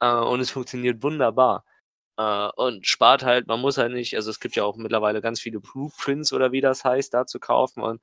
[0.00, 1.64] äh, und es funktioniert wunderbar.
[2.18, 5.40] Äh, und spart halt, man muss halt nicht, also es gibt ja auch mittlerweile ganz
[5.40, 8.00] viele Blueprints oder wie das heißt, da zu kaufen und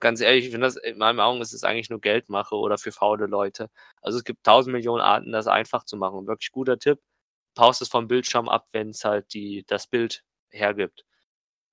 [0.00, 2.92] ganz ehrlich, ich finde das, in meinen Augen ist es eigentlich nur Geldmache oder für
[2.92, 3.70] faule Leute.
[4.02, 6.18] Also es gibt tausend Millionen Arten, das einfach zu machen.
[6.18, 7.00] Und wirklich guter Tipp,
[7.54, 10.22] paust es vom Bildschirm ab, wenn es halt die, das Bild
[10.54, 11.04] hergibt.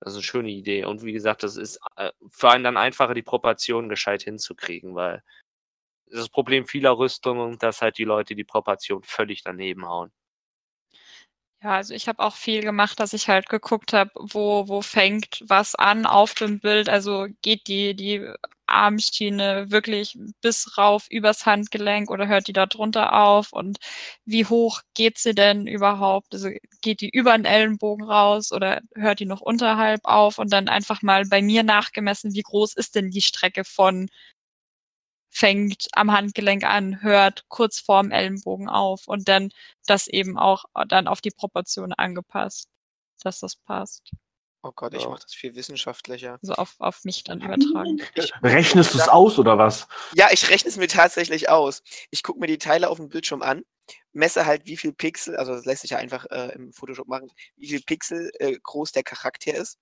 [0.00, 0.84] Das ist eine schöne Idee.
[0.84, 5.22] Und wie gesagt, das ist äh, für einen dann einfacher, die Proportionen gescheit hinzukriegen, weil
[6.06, 10.12] das Problem vieler Rüstungen, dass halt die Leute die Proportion völlig daneben hauen.
[11.62, 15.42] Ja, also ich habe auch viel gemacht, dass ich halt geguckt habe, wo, wo fängt
[15.46, 16.88] was an auf dem Bild.
[16.88, 18.26] Also geht die, die
[18.66, 23.52] Armschiene wirklich bis rauf übers Handgelenk oder hört die da drunter auf?
[23.52, 23.78] Und
[24.24, 26.32] wie hoch geht sie denn überhaupt?
[26.34, 26.48] Also
[26.80, 30.38] geht die über den Ellenbogen raus oder hört die noch unterhalb auf?
[30.38, 34.08] Und dann einfach mal bei mir nachgemessen, wie groß ist denn die Strecke von
[35.34, 39.48] fängt am Handgelenk an, hört kurz vorm Ellenbogen auf und dann
[39.86, 42.68] das eben auch dann auf die Proportion angepasst,
[43.22, 44.10] dass das passt.
[44.62, 45.08] Oh Gott, ich Ja.
[45.08, 46.38] mache das viel wissenschaftlicher.
[46.40, 48.00] Also auf, auf mich dann übertragen.
[48.44, 49.88] Rechnest du es aus oder was?
[50.14, 51.82] Ja, ich rechne es mir tatsächlich aus.
[52.10, 53.62] Ich gucke mir die Teile auf dem Bildschirm an,
[54.12, 57.32] messe halt, wie viel Pixel, also das lässt sich ja einfach äh, im Photoshop machen,
[57.56, 59.78] wie viel Pixel äh, groß der Charakter ist,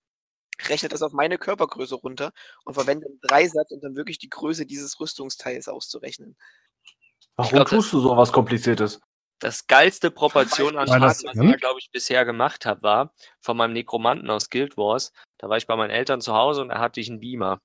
[0.69, 2.33] rechne das auf meine Körpergröße runter
[2.65, 6.37] und verwende einen Dreisatz, um dann wirklich die Größe dieses Rüstungsteils auszurechnen.
[7.37, 9.01] Warum glaub, tust du sowas Kompliziertes?
[9.39, 13.73] Das geilste Proportion an das was ich, glaube ich, bisher gemacht habe, war von meinem
[13.73, 15.13] Nekromanten aus Guild Wars.
[15.39, 17.61] Da war ich bei meinen Eltern zu Hause und da hatte ich einen Beamer.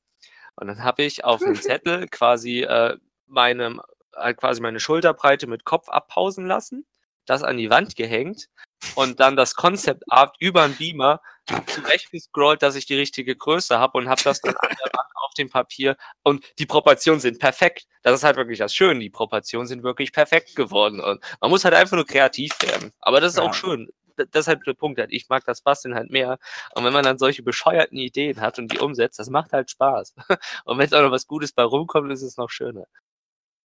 [0.56, 3.82] Und dann habe ich auf dem Zettel quasi äh, meine,
[4.16, 6.86] halt quasi meine Schulterbreite mit Kopf abpausen lassen,
[7.26, 8.48] das an die Wand gehängt
[8.96, 11.20] und dann das Concept Art über den Beamer
[11.68, 15.34] zurechtgescrollt, dass ich die richtige Größe habe und habe das dann an der Wand auf
[15.36, 17.86] dem Papier und die Proportionen sind perfekt.
[18.04, 19.00] Das ist halt wirklich das Schöne.
[19.00, 22.92] Die Proportionen sind wirklich perfekt geworden und man muss halt einfach nur kreativ werden.
[23.00, 23.44] Aber das ist Ja.
[23.44, 23.90] auch schön.
[24.18, 24.98] Das ist halt der Punkt.
[25.00, 25.12] halt.
[25.12, 26.38] Ich mag das Basteln halt mehr.
[26.74, 30.14] Und wenn man dann solche bescheuerten Ideen hat und die umsetzt, das macht halt Spaß.
[30.66, 32.86] Und wenn es auch noch was Gutes bei rumkommt, ist es noch schöner.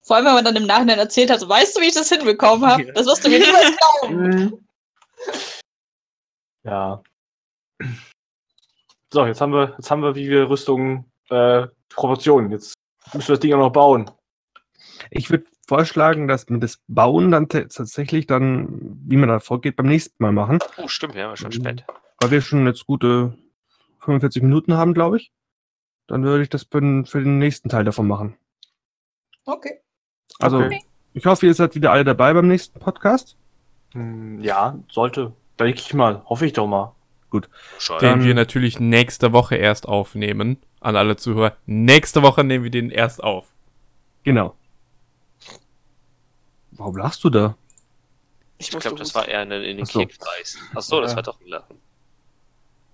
[0.03, 2.09] Vor allem, wenn man dann im Nachhinein erzählt hat, so, weißt du, wie ich das
[2.09, 2.83] hinbekommen habe?
[2.83, 2.93] Ja.
[2.95, 4.67] Das wirst du mir niemals glauben.
[6.63, 7.03] Ja.
[9.13, 12.53] So, jetzt haben wir, jetzt haben wir, wie wir Rüstungen, äh, Proportionen.
[12.53, 12.75] Jetzt
[13.13, 14.11] müssen wir das Ding auch noch bauen.
[15.11, 19.87] Ich würde vorschlagen, dass wir das Bauen dann tatsächlich dann, wie man da vorgeht, beim
[19.87, 20.59] nächsten Mal machen.
[20.77, 21.85] Oh, stimmt, ja, schon spät.
[22.21, 23.37] Weil wir schon jetzt gute
[24.01, 25.33] 45 Minuten haben, glaube ich.
[26.07, 28.37] Dann würde ich das für den, für den nächsten Teil davon machen.
[29.45, 29.81] Okay.
[30.39, 30.83] Also, Okay.
[31.15, 33.37] ich hoffe, ihr seid wieder alle dabei beim nächsten Podcast.
[33.93, 35.33] Hm, ja, sollte.
[35.59, 36.23] Denke ich mal.
[36.27, 36.95] Hoffe ich doch mal.
[37.79, 37.99] Schon.
[37.99, 40.59] Den Dann- wir natürlich nächste Woche erst aufnehmen.
[40.81, 41.57] An alle Zuhörer.
[41.67, 43.47] Nächste Woche nehmen wir den erst auf.
[44.23, 44.55] Genau.
[46.73, 47.57] Warum lachst du da?
[48.59, 50.01] Ich glaube, das war eher in, in den Ach so.
[50.01, 50.61] Keks beißen.
[50.75, 51.17] Achso, das Ja.
[51.17, 51.77] war doch ein Lachen.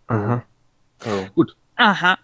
[0.09, 0.43] Aha.
[1.05, 1.27] Also,
[1.77, 2.19] Aha.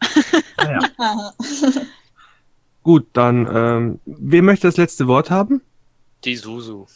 [0.56, 1.32] Aha.
[2.82, 5.60] Gut, dann, ähm, wer möchte das letzte Wort haben?
[6.24, 6.86] Die Susu.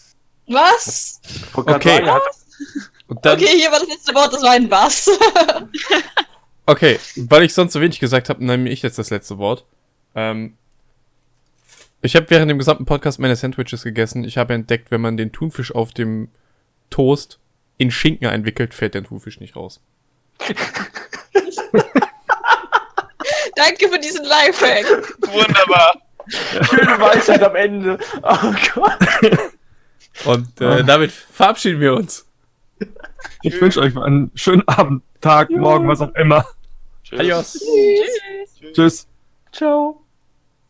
[0.48, 1.20] Was?
[1.54, 2.02] Okay.
[2.02, 2.20] Und
[3.08, 5.08] dann, Okay, hier war das letzte Wort, das war ein Was.
[6.66, 9.64] okay, weil ich sonst so wenig gesagt habe, nehme ich jetzt das letzte Wort.
[10.14, 10.56] Ähm,
[12.02, 14.24] ich habe während dem gesamten Podcast meine Sandwiches gegessen.
[14.24, 16.28] Ich habe entdeckt, wenn man den Thunfisch auf dem
[16.90, 17.38] Toast
[17.78, 19.80] in Schinken einwickelt, fällt der Thunfisch nicht raus.
[23.56, 24.84] Danke für diesen Lifehack.
[25.22, 26.02] Wunderbar.
[26.28, 27.98] Schöne Weisheit am Ende.
[28.22, 28.98] Oh Gott.
[30.24, 32.25] Und äh, damit verabschieden wir uns.
[33.42, 36.44] Ich wünsche euch einen schönen Abend, Tag, Morgen, was auch immer.
[37.02, 37.20] Tschüss.
[37.20, 37.64] Adios.
[38.72, 39.06] Tschüss.
[39.52, 40.05] Ciao.